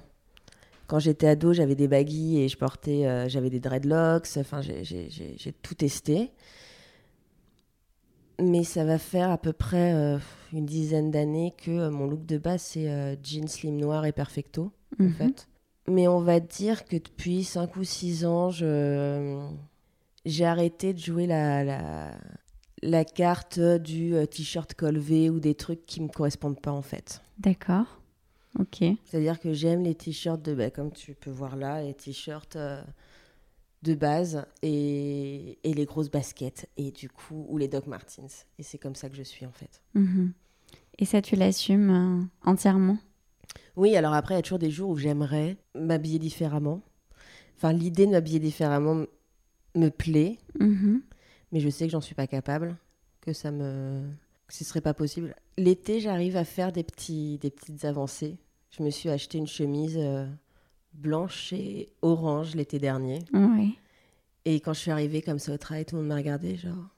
Quand 0.87 0.99
j'étais 0.99 1.29
ado, 1.29 1.55
j'avais 1.55 1.75
des 1.77 1.89
baggy 1.89 2.39
et 2.41 2.49
je 2.49 2.59
portais, 2.59 3.07
euh, 3.07 3.27
j'avais 3.29 3.49
des 3.49 3.61
dreadlocks. 3.61 4.29
Enfin, 4.37 4.61
j'ai- 4.61 5.09
tout 5.63 5.75
testé. 5.75 6.31
Mais 8.41 8.65
ça 8.65 8.85
va 8.85 8.99
faire 8.99 9.31
à 9.31 9.39
peu 9.39 9.53
près 9.53 9.95
euh, 9.95 10.19
une 10.53 10.67
dizaine 10.67 11.11
d'années 11.11 11.55
que 11.57 11.71
euh, 11.71 11.91
mon 11.91 12.07
look 12.07 12.27
de 12.27 12.37
base, 12.37 12.63
c'est 12.63 13.17
jean 13.23 13.47
slim 13.49 13.77
noir 13.79 14.05
et 14.07 14.13
perfecto, 14.13 14.73
en 15.01 15.05
Mhm. 15.05 15.13
fait. 15.15 15.49
Mais 15.89 16.09
on 16.09 16.21
va 16.21 16.41
dire 16.41 16.85
que 16.85 16.97
depuis 16.97 17.45
5 17.45 17.77
ou 17.77 17.85
6 17.85 18.25
ans, 18.25 18.51
je... 18.51 19.47
j'ai 20.25 20.45
arrêté 20.47 20.95
de 20.95 20.99
jouer 20.99 21.27
la, 21.27 21.63
la, 21.63 22.19
la 22.83 23.05
carte 23.05 23.59
du 23.61 24.15
euh, 24.15 24.27
t-shirt 24.27 24.73
col 24.75 24.99
V 24.99 25.29
ou 25.31 25.41
des 25.41 25.55
trucs 25.55 25.85
qui 25.85 26.01
me 26.01 26.09
correspondent 26.09 26.61
pas, 26.61 26.73
en 26.73 26.83
fait. 26.83 27.21
D'accord. 27.39 28.01
Ok. 28.59 28.85
C'est-à-dire 29.05 29.41
que 29.41 29.53
j'aime 29.53 29.83
les 29.83 29.95
t-shirts 29.95 30.41
de, 30.43 30.55
bah, 30.55 30.71
comme 30.71 30.93
tu 30.93 31.15
peux 31.15 31.31
voir 31.31 31.57
là, 31.57 31.83
les 31.83 31.93
t-shirts 31.95 32.57
euh, 32.57 32.83
de 33.83 33.95
base 33.95 34.47
et, 34.63 35.59
et 35.65 35.75
les 35.75 35.85
grosses 35.85 36.11
baskets 36.11 36.69
et 36.77 36.91
du 36.91 37.09
coup 37.09 37.45
ou 37.49 37.59
les 37.59 37.69
Doc 37.69 37.87
Martens. 37.87 38.47
Et 38.59 38.63
c'est 38.63 38.79
comme 38.79 38.95
ça 38.95 39.09
que 39.11 39.17
je 39.17 39.23
suis 39.23 39.45
en 39.45 39.53
fait. 39.53 39.83
Mhm. 39.95 40.33
Et 40.99 41.05
ça, 41.05 41.21
tu 41.21 41.37
l'assumes 41.37 41.91
euh, 41.91 42.49
entièrement? 42.51 42.99
Oui, 43.77 43.97
alors 43.97 44.13
après 44.15 44.35
il 44.35 44.39
y 44.39 44.41
a 44.41 44.43
toujours 44.43 44.59
des 44.59 44.71
jours 44.71 44.91
où 44.91 44.97
j'aimerais 44.97 45.57
m'habiller 45.75 46.19
différemment. 46.19 46.81
Enfin, 47.57 47.73
l'idée 47.73 48.07
de 48.07 48.13
m'habiller 48.13 48.39
différemment 48.41 49.05
me 49.75 49.89
plaît, 49.89 50.39
Mhm. 50.59 51.03
mais 51.53 51.61
je 51.61 51.69
sais 51.69 51.87
que 51.87 51.93
j'en 51.93 52.01
suis 52.01 52.15
pas 52.15 52.27
capable, 52.27 52.77
que 53.21 53.33
ça 53.33 53.51
me, 53.51 54.03
que 54.47 54.55
ce 54.55 54.65
serait 54.65 54.81
pas 54.81 54.95
possible. 54.95 55.35
L'été, 55.57 56.01
j'arrive 56.01 56.37
à 56.37 56.45
faire 56.45 56.73
des 56.73 56.83
petits, 56.85 57.39
des 57.39 57.51
petites 57.51 57.85
avancées. 57.85 58.37
Je 58.71 58.83
me 58.83 58.91
suis 58.91 59.09
acheté 59.09 59.39
une 59.39 59.47
chemise 59.47 59.97
euh, 59.99 60.27
blanche 60.93 61.53
et 61.53 61.89
orange 62.03 62.55
l'été 62.55 62.79
dernier. 62.79 63.21
Oui. 63.33 63.79
Et 64.45 64.61
quand 64.61 64.73
je 64.75 64.81
suis 64.81 64.91
arrivée 64.91 65.23
comme 65.23 65.39
ça 65.39 65.53
au 65.55 65.59
travail, 65.59 65.85
tout 65.85 65.95
le 65.97 66.03
monde 66.03 66.09
m'a 66.11 66.17
regardé 66.17 66.57
genre 66.57 66.89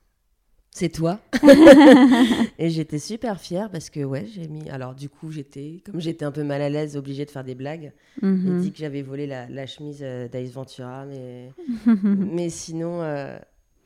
c'est 0.76 0.90
toi 0.90 1.18
Et 2.58 2.68
j'étais 2.70 2.98
super 2.98 3.40
fière 3.40 3.70
parce 3.70 3.88
que 3.88 4.00
ouais, 4.04 4.26
j'ai 4.26 4.46
mis 4.46 4.68
alors 4.68 4.94
du 4.94 5.08
coup, 5.08 5.30
j'étais 5.30 5.82
comme 5.86 6.00
j'étais 6.00 6.24
un 6.26 6.32
peu 6.32 6.44
mal 6.44 6.60
à 6.60 6.68
l'aise, 6.68 6.96
obligée 6.98 7.24
de 7.24 7.30
faire 7.30 7.44
des 7.44 7.54
blagues. 7.54 7.92
J'ai 8.20 8.26
Mhm. 8.26 8.60
dit 8.60 8.72
que 8.72 8.78
j'avais 8.78 9.00
volé 9.02 9.26
la, 9.26 9.48
la 9.48 9.66
chemise 9.66 10.00
euh, 10.02 10.28
d'Ace 10.28 10.50
Ventura 10.50 11.06
mais 11.06 11.50
mais 12.04 12.50
sinon 12.50 13.00
euh, 13.02 13.38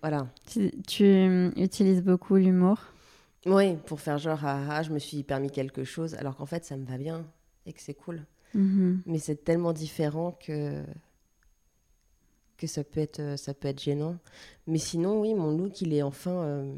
voilà. 0.02 0.28
tu, 0.48 0.70
tu, 0.86 1.04
euh, 1.04 1.50
utilises 1.56 2.02
beaucoup 2.02 2.36
l'humour? 2.36 2.78
Oui, 3.46 3.76
pour 3.86 4.00
faire 4.00 4.18
genre 4.18 4.40
ah, 4.44 4.60
ah, 4.70 4.82
je 4.82 4.90
me 4.90 4.98
suis 4.98 5.22
permis 5.22 5.50
quelque 5.50 5.84
chose 5.84 6.14
alors 6.16 6.36
qu'en 6.36 6.46
fait 6.46 6.64
ça 6.64 6.76
me 6.76 6.84
va 6.84 6.98
bien 6.98 7.24
et 7.66 7.72
que 7.72 7.80
c'est 7.80 7.94
cool. 7.94 8.24
Mhm. 8.54 9.02
Mais 9.06 9.18
c'est 9.18 9.44
tellement 9.44 9.72
différent 9.72 10.36
que 10.44 10.82
que 12.60 12.66
ça 12.68 12.84
peut 12.84 13.00
être 13.00 13.18
euh, 13.20 13.36
ça 13.36 13.54
peut 13.54 13.68
être 13.68 13.82
gênant. 13.82 14.16
Mais 14.66 14.78
sinon 14.78 15.20
oui, 15.20 15.34
mon 15.34 15.56
look 15.56 15.80
il 15.80 15.92
est 15.94 16.02
enfin 16.02 16.42
euh, 16.44 16.74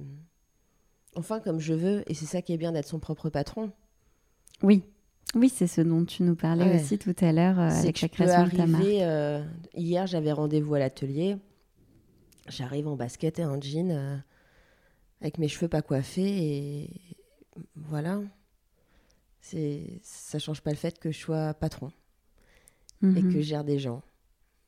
enfin 1.16 1.40
comme 1.40 1.59
je 1.61 1.75
veux 1.75 2.03
et 2.11 2.14
c'est 2.14 2.27
ça 2.27 2.40
qui 2.40 2.53
est 2.53 2.57
bien 2.59 2.73
d'être 2.73 2.88
son 2.88 2.99
propre 3.01 3.29
patron. 3.29 3.71
Oui. 4.62 4.83
Oui, 5.35 5.49
c'est 5.49 5.66
ce 5.66 5.81
dont 5.81 6.05
tu 6.05 6.23
nous 6.25 6.37
parlais 6.37 6.64
Ouais. 6.64 6.81
aussi 6.81 6.99
tout 6.99 7.16
à 7.21 7.33
l'heure 7.33 7.59
euh, 7.59 7.68
avec 7.68 8.01
la 8.01 8.09
création 8.09 8.45
de 8.45 8.51
ta 8.57 8.66
marque. 8.66 8.83
arriver 8.85 9.05
euh, 9.05 9.42
hier 9.75 10.07
j'avais 10.07 10.33
rendez-vous 10.33 10.75
à 10.75 10.79
l'atelier. 10.79 11.37
J'arrive 12.49 12.87
en 12.88 12.97
basket 12.97 13.38
et 13.38 13.45
en 13.45 13.61
jean 13.61 14.23
avec 15.21 15.38
mes 15.38 15.49
cheveux 15.49 15.68
pas 15.68 15.83
coiffés 15.83 16.45
et 16.85 16.90
voilà. 17.77 18.21
C'est 19.40 20.01
ça 20.03 20.38
change 20.38 20.61
pas 20.61 20.71
le 20.71 20.77
fait 20.77 20.99
que 20.99 21.11
je 21.11 21.18
sois 21.18 21.55
patron. 21.55 21.90
et 23.03 23.07
Mhm. 23.07 23.33
que 23.33 23.40
je 23.40 23.47
gère 23.49 23.64
des 23.64 23.79
gens. 23.81 24.01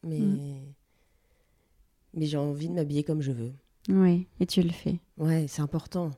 Mais, 0.02 0.18
Mm. 0.18 0.60
Mais 2.14 2.26
j'ai 2.26 2.36
envie 2.38 2.68
de 2.68 2.74
m'habiller 2.74 3.04
comme 3.04 3.20
je 3.22 3.32
veux. 3.32 3.52
Oui, 3.88 4.26
et 4.40 4.46
tu 4.46 4.62
le 4.62 4.70
fais. 4.70 5.00
Ouais, 5.18 5.46
c'est 5.48 5.62
important. 5.62 6.10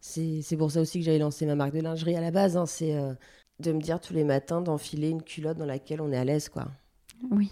C'est 0.00 0.40
c'est 0.42 0.56
pour 0.56 0.70
ça 0.70 0.80
aussi 0.80 0.98
que 0.98 1.04
j'avais 1.04 1.18
lancé 1.18 1.46
ma 1.46 1.54
marque 1.54 1.74
de 1.74 1.80
lingerie 1.80 2.16
à 2.16 2.20
la 2.20 2.30
base. 2.30 2.56
hein. 2.56 2.66
C'est 2.66 2.94
euh, 2.96 3.14
de 3.60 3.72
me 3.72 3.80
dire 3.80 4.00
tous 4.00 4.14
les 4.14 4.24
matins 4.24 4.60
d'enfiler 4.62 5.10
une 5.10 5.22
culotte 5.22 5.58
dans 5.58 5.66
laquelle 5.66 6.00
on 6.00 6.10
est 6.12 6.16
à 6.16 6.24
l'aise. 6.24 6.48
quoi. 6.48 6.68
Oui. 7.30 7.50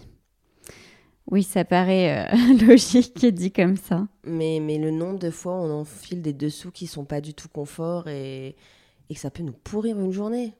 Oui, 1.30 1.42
ça 1.42 1.64
paraît 1.64 2.26
euh, 2.32 2.66
logique 2.66 3.26
dit 3.26 3.52
comme 3.52 3.76
ça. 3.76 4.08
Mais, 4.24 4.60
mais 4.60 4.78
le 4.78 4.90
nombre 4.90 5.18
de 5.18 5.30
fois 5.30 5.52
où 5.60 5.64
on 5.64 5.70
enfile 5.80 6.22
des 6.22 6.32
dessous 6.32 6.70
qui 6.70 6.86
sont 6.86 7.04
pas 7.04 7.20
du 7.20 7.34
tout 7.34 7.48
confort 7.48 8.08
et, 8.08 8.56
et 9.10 9.14
que 9.14 9.20
ça 9.20 9.30
peut 9.30 9.42
nous 9.42 9.52
pourrir 9.52 9.98
une 10.00 10.12
journée. 10.12 10.54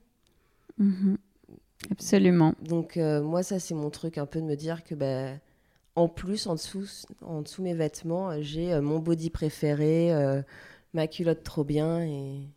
Mhm. 0.79 1.19
Absolument. 1.91 2.55
Donc 2.63 2.97
euh, 2.97 3.23
moi, 3.23 3.43
ça, 3.43 3.59
c'est 3.59 3.75
mon 3.75 3.91
truc 3.91 4.19
un 4.19 4.27
peu 4.27 4.41
de 4.41 4.47
me 4.47 4.57
dire 4.57 4.85
que, 4.85 4.95
ben, 4.95 5.41
en 5.99 6.09
plus, 6.09 6.47
en 6.47 6.55
dessous, 6.55 6.87
en 7.23 7.43
dessous 7.43 7.61
mes 7.61 7.75
vêtements, 7.75 8.31
euh, 8.31 8.39
j'ai 8.41 8.73
euh, 8.73 8.81
mon 8.81 9.01
body 9.01 9.31
préféré, 9.31 10.15
euh, 10.15 10.43
ma 10.95 11.09
culotte 11.09 11.43
trop 11.43 11.65
bien. 11.65 12.03
Et, 12.03 12.49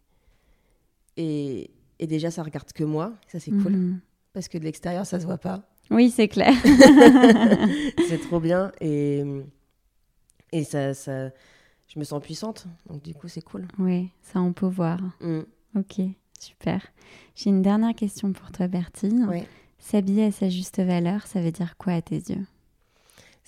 et, 1.17 1.71
et 1.97 2.07
déjà, 2.07 2.29
ça 2.29 2.43
regarde 2.43 2.71
que 2.71 2.83
moi. 2.83 3.13
Ça, 3.27 3.39
c'est 3.39 3.49
cool. 3.49 3.71
Mhm. 3.71 3.99
Parce 4.33 4.47
que 4.47 4.59
de 4.59 4.63
l'extérieur, 4.63 5.07
ça 5.07 5.19
se 5.19 5.25
voit 5.25 5.39
pas. 5.39 5.63
Oui, 5.89 6.11
c'est 6.11 6.27
clair. 6.27 6.53
c'est 8.07 8.21
trop 8.21 8.39
bien. 8.39 8.71
Et, 8.79 9.23
et 10.51 10.63
ça, 10.63 10.93
ça, 10.93 11.31
je 11.87 11.97
me 11.99 12.03
sens 12.03 12.21
puissante. 12.21 12.67
Donc 12.87 13.01
du 13.01 13.15
coup, 13.15 13.27
c'est 13.27 13.41
cool. 13.41 13.67
oui, 13.79 14.11
ça 14.21 14.39
on 14.39 14.53
peut 14.53 14.67
voir. 14.67 14.99
Mm. 15.19 15.41
Ok, 15.75 16.01
super. 16.39 16.85
J'ai 17.35 17.49
une 17.49 17.61
dernière 17.61 17.95
question 17.95 18.31
pour 18.31 18.51
toi, 18.51 18.67
Bertine. 18.67 19.43
S'habiller 19.79 20.25
à 20.25 20.31
sa 20.31 20.47
juste 20.47 20.79
valeur, 20.79 21.25
ça 21.25 21.41
veut 21.41 21.51
dire 21.51 21.75
quoi 21.77 21.93
à 21.93 22.01
tes 22.01 22.17
yeux? 22.17 22.45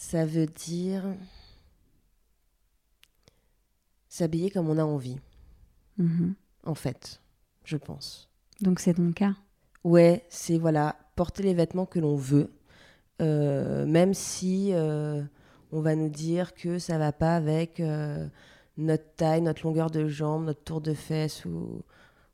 Ça 0.05 0.25
veut 0.25 0.47
dire 0.47 1.05
s'habiller 4.09 4.49
comme 4.51 4.69
on 4.69 4.77
a 4.77 4.83
envie, 4.83 5.17
Mhm. 5.97 6.35
en 6.65 6.75
fait, 6.75 7.21
je 7.63 7.77
pense. 7.77 8.29
Donc 8.61 8.79
c'est 8.79 8.95
ton 8.95 9.11
cas 9.13 9.33
Ouais, 9.83 10.25
c'est 10.29 10.57
voilà, 10.57 10.95
porter 11.15 11.43
les 11.43 11.53
vêtements 11.53 11.85
que 11.85 11.99
l'on 11.99 12.15
veut, 12.17 12.51
euh, 13.21 13.85
même 13.85 14.13
si 14.13 14.69
euh, 14.73 15.23
on 15.71 15.81
va 15.81 15.95
nous 15.95 16.09
dire 16.09 16.53
que 16.53 16.79
ça 16.79 16.97
va 16.97 17.11
pas 17.11 17.35
avec 17.35 17.79
euh, 17.79 18.27
notre 18.77 19.09
taille, 19.15 19.41
notre 19.41 19.63
longueur 19.65 19.89
de 19.89 20.07
jambe, 20.07 20.45
notre 20.45 20.63
tour 20.63 20.81
de 20.81 20.93
fesse 20.93 21.45
ou, 21.45 21.81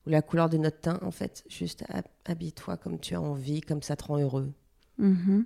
ou 0.06 0.10
la 0.10 0.22
couleur 0.22 0.50
de 0.50 0.58
notre 0.58 0.80
teint. 0.80 1.00
En 1.02 1.12
fait, 1.12 1.44
juste 1.50 1.84
hab- 1.90 2.06
habille-toi 2.26 2.78
comme 2.78 3.00
tu 3.00 3.16
as 3.16 3.22
envie, 3.22 3.62
comme 3.62 3.82
ça 3.84 3.96
te 3.96 4.06
rend 4.06 4.18
heureux. 4.20 4.52
Mhm. 4.98 5.46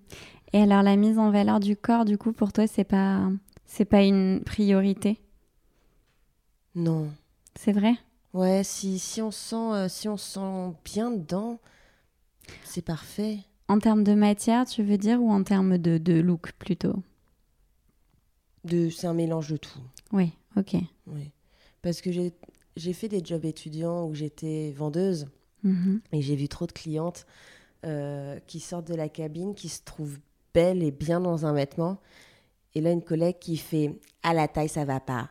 Et 0.53 0.61
alors 0.61 0.83
la 0.83 0.95
mise 0.95 1.17
en 1.19 1.31
valeur 1.31 1.59
du 1.59 1.75
corps, 1.75 2.05
du 2.05 2.17
coup, 2.17 2.31
pour 2.31 2.53
toi, 2.53 2.67
c'est 2.67 2.83
pas 2.83 3.29
c'est 3.65 3.85
pas 3.85 4.03
une 4.03 4.41
priorité, 4.45 5.19
Non. 6.75 7.11
c'est 7.55 7.71
vrai? 7.71 7.93
Ouais, 8.33 8.63
si, 8.63 8.97
si 8.99 9.21
on 9.21 9.31
sent 9.31 9.55
euh, 9.55 9.87
si 9.89 10.07
on 10.09 10.17
se 10.17 10.33
sent 10.33 10.75
bien 10.85 11.11
dedans, 11.11 11.59
c'est 12.63 12.81
parfait. 12.81 13.39
En 13.67 13.79
termes 13.79 14.03
de 14.03 14.13
matière, 14.13 14.65
tu 14.65 14.83
veux 14.83 14.97
dire, 14.97 15.21
ou 15.21 15.31
en 15.31 15.43
termes 15.43 15.77
de, 15.77 15.97
de 15.97 16.13
look 16.19 16.53
plutôt? 16.53 16.95
De, 18.63 18.89
c'est 18.89 19.07
un 19.07 19.13
mélange 19.13 19.49
de 19.49 19.57
tout. 19.57 19.79
Oui, 20.11 20.31
ok. 20.55 20.75
Oui. 21.07 21.31
Parce 21.81 22.01
que 22.01 22.11
j'ai 22.11 22.33
j'ai 22.75 22.93
fait 22.93 23.07
des 23.07 23.23
jobs 23.23 23.45
étudiants 23.45 24.07
où 24.07 24.15
j'étais 24.15 24.71
vendeuse. 24.71 25.27
Mhm. 25.63 26.01
Et 26.11 26.21
j'ai 26.21 26.35
vu 26.35 26.47
trop 26.47 26.65
de 26.65 26.71
clientes 26.71 27.25
euh, 27.85 28.39
qui 28.47 28.59
sortent 28.59 28.87
de 28.87 28.95
la 28.95 29.09
cabine, 29.09 29.53
qui 29.55 29.69
se 29.69 29.81
trouvent 29.83 30.19
belles 30.53 30.83
et 30.83 30.91
bien 30.91 31.19
dans 31.19 31.45
un 31.45 31.53
vêtement. 31.53 31.99
Et 32.75 32.81
là, 32.81 32.91
une 32.91 33.03
collègue 33.03 33.39
qui 33.39 33.57
fait 33.57 33.99
À 34.23 34.33
la 34.33 34.47
taille, 34.47 34.69
ça 34.69 34.85
va 34.85 34.99
pas. 34.99 35.29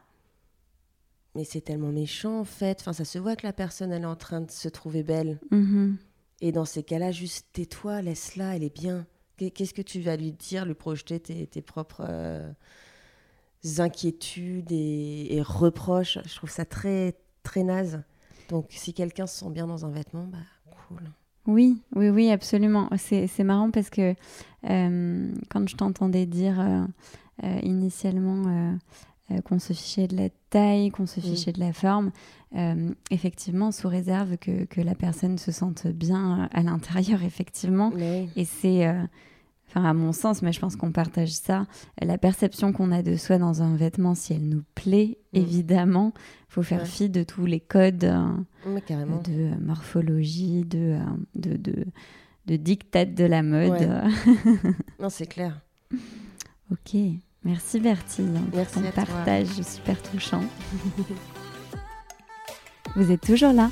mais 1.35 1.45
c'est 1.45 1.63
tellement 1.63 1.93
méchant 1.93 2.41
en 2.41 2.45
fait. 2.45 2.81
Enfin, 2.81 2.93
ça 2.93 3.05
se 3.05 3.19
voit 3.19 3.37
que 3.37 3.47
la 3.47 3.53
personne, 3.53 3.93
elle 3.93 4.03
est 4.03 4.07
en 4.07 4.17
train 4.17 4.41
de 4.43 4.51
se 4.51 4.69
trouver 4.69 5.03
belle. 5.03 5.41
Mhm. 5.51 5.97
Et 6.41 6.51
dans 6.51 6.65
ces 6.65 6.83
cas-là, 6.83 7.13
juste 7.13 7.47
tais-toi, 7.53 8.03
laisse-la, 8.03 8.57
elle 8.57 8.65
est 8.65 8.75
bien. 8.75 9.07
Qu'est-ce 9.37 9.75
que 9.75 9.83
tu 9.83 10.01
vas 10.01 10.17
lui 10.17 10.33
dire, 10.33 10.67
lui 10.67 10.75
projeter 10.75 11.21
tes, 11.21 11.63
propres 11.63 12.05
euh, 12.09 12.53
inquiétudes 13.79 14.71
et, 14.71 15.41
reproches? 15.45 16.19
Je 16.27 16.35
trouve 16.35 16.51
ça 16.51 16.65
très, 16.65 17.17
très 17.43 17.63
naze. 17.63 18.03
Donc, 18.49 18.67
si 18.71 18.93
quelqu'un 18.93 19.27
se 19.27 19.39
sent 19.39 19.51
bien 19.51 19.67
dans 19.67 19.87
un 19.87 19.91
vêtement, 19.91 20.25
bah, 20.27 20.39
cool. 20.89 21.11
Oui, 21.47 21.83
oui, 21.95 22.09
oui, 22.09 22.31
absolument. 22.31 22.89
C'est 22.97 23.45
marrant 23.45 23.71
parce 23.71 23.91
que 23.91 24.15
euh, 24.71 25.35
quand 25.51 25.69
je 25.69 25.77
t'entendais 25.77 26.27
dire 26.27 26.61
euh, 26.61 27.59
initialement 27.63 28.79
euh, 29.31 29.41
qu'on 29.43 29.59
se 29.59 29.73
fichait 29.73 30.07
de 30.07 30.17
la 30.17 30.29
taille, 30.51 30.91
qu'on 30.91 31.07
se 31.07 31.21
fichait 31.21 31.53
de 31.53 31.61
la 31.61 31.73
forme, 31.73 32.13
effectivement, 33.11 33.73
sous 33.73 33.89
réserve 33.89 34.37
que, 34.37 34.65
que, 34.65 34.81
la 34.81 34.95
personne 34.95 35.39
se 35.39 35.51
sente 35.53 35.87
bien 35.87 36.49
à 36.53 36.63
l'intérieur, 36.63 37.23
effectivement. 37.25 37.91
Et 38.37 38.45
c'est, 38.45 38.87
enfin, 39.75 39.89
à 39.89 39.95
mon 39.95 40.13
sens, 40.13 40.43
mais 40.43 40.53
je 40.53 40.61
pense 40.61 40.77
qu'on 40.77 40.93
partage 40.93 41.31
ça, 41.31 41.67
la 42.01 42.19
perception 42.19 42.73
qu'on 42.73 42.93
a 42.93 43.03
de 43.03 43.17
soi 43.17 43.39
dans 43.39 43.63
un 43.63 43.75
vêtement, 43.75 44.15
si 44.15 44.35
elle 44.35 44.49
nous 44.49 44.63
plaît, 44.75 45.19
mm. 45.33 45.39
évidemment, 45.39 46.13
il 46.17 46.53
faut 46.53 46.63
faire 46.63 46.87
fi 46.87 47.09
de 47.09 47.23
tous 47.23 47.47
les 47.47 47.61
codes 47.61 47.99
de 47.99 49.65
morphologie, 49.65 50.65
de, 50.65 50.99
de, 51.35 51.57
de, 51.57 51.87
de 52.47 52.57
dictat 52.57 53.07
de 53.07 53.25
la 53.25 53.43
mode. 53.43 53.89
non, 55.01 55.09
c'est 55.09 55.27
clair. 55.27 55.61
ok. 56.71 57.01
Merci 57.45 57.81
Bertie 57.81 58.23
pour 58.53 58.67
ton 58.69 58.83
partage 58.93 59.49
super 59.63 60.01
touchant. 60.01 60.45
vous 62.97 63.11
êtes 63.11 63.21
toujours 63.21 63.53
là 63.53 63.69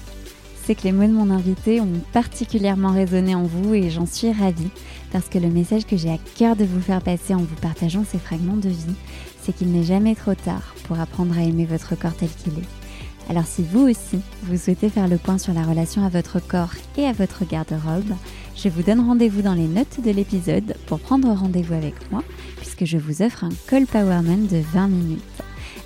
C'est 0.64 0.74
que 0.74 0.82
les 0.82 0.92
mots 0.92 1.06
de 1.06 1.12
mon 1.12 1.30
invité 1.30 1.80
ont 1.80 2.00
particulièrement 2.12 2.90
résonné 2.90 3.36
en 3.36 3.44
vous 3.44 3.74
et 3.74 3.88
j'en 3.88 4.06
suis 4.06 4.32
ravie 4.32 4.70
parce 5.12 5.29
que 5.29 5.38
le 5.38 5.49
message 5.49 5.87
que 5.87 5.96
j'ai 5.96 6.11
à 6.11 6.18
cœur 6.37 6.57
de 6.57 6.64
vous 6.64 6.81
faire 6.81 7.03
passer 7.03 7.35
en 7.35 7.38
vous 7.38 7.57
partageant 7.61 8.05
ces 8.05 8.18
fragments 8.18 8.57
de 8.57 8.68
vie, 8.68 8.94
c'est 9.42 9.55
qu'il 9.55 9.73
n'est 9.73 9.85
jamais 9.85 10.14
trop 10.14 10.35
tard 10.35 10.75
pour 10.85 11.01
apprendre 11.01 11.37
à 11.38 11.42
aimer 11.42 11.66
votre 11.66 11.96
corps 11.96 12.14
tel 12.14 12.29
qu'il 12.29 12.53
est. 12.55 13.29
Alors 13.31 13.46
si 13.46 13.62
vous 13.62 13.88
aussi, 13.88 14.20
vous 14.42 14.57
souhaitez 14.57 14.88
faire 14.88 15.07
le 15.07 15.16
point 15.16 15.38
sur 15.38 15.53
la 15.53 15.62
relation 15.62 16.05
à 16.05 16.09
votre 16.09 16.40
corps 16.40 16.73
et 16.96 17.07
à 17.07 17.12
votre 17.12 17.44
garde-robe, 17.46 18.12
je 18.57 18.68
vous 18.68 18.83
donne 18.83 19.01
rendez-vous 19.01 19.42
dans 19.42 19.55
les 19.55 19.68
notes 19.68 20.01
de 20.05 20.11
l'épisode 20.11 20.75
pour 20.87 20.99
prendre 20.99 21.29
rendez-vous 21.29 21.75
avec 21.75 21.94
moi 22.11 22.23
puisque 22.57 22.85
je 22.85 22.99
vous 22.99 23.23
offre 23.23 23.44
un 23.44 23.51
call 23.68 23.87
powerman 23.87 24.46
de 24.46 24.61
20 24.73 24.88
minutes. 24.88 25.23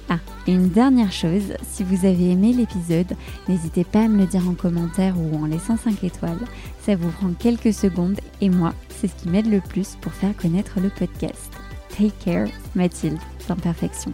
Ah, 0.08 0.18
et 0.46 0.52
une 0.52 0.68
dernière 0.68 1.12
chose, 1.12 1.54
si 1.62 1.82
vous 1.82 2.06
avez 2.06 2.30
aimé 2.30 2.52
l'épisode, 2.52 3.14
n'hésitez 3.48 3.84
pas 3.84 4.00
à 4.00 4.08
me 4.08 4.18
le 4.18 4.26
dire 4.26 4.48
en 4.48 4.54
commentaire 4.54 5.14
ou 5.18 5.36
en 5.36 5.46
laissant 5.46 5.76
5 5.76 6.04
étoiles. 6.04 6.44
Ça 6.84 6.96
vous 6.96 7.10
prend 7.10 7.32
quelques 7.32 7.72
secondes 7.72 8.20
et 8.42 8.50
moi, 8.50 8.74
c'est 8.90 9.08
ce 9.08 9.14
qui 9.14 9.30
m'aide 9.30 9.50
le 9.50 9.60
plus 9.60 9.96
pour 10.02 10.12
faire 10.12 10.36
connaître 10.36 10.80
le 10.80 10.90
podcast. 10.90 11.50
Take 11.88 12.12
care, 12.22 12.48
Mathilde, 12.74 13.18
d'imperfection. 13.48 14.12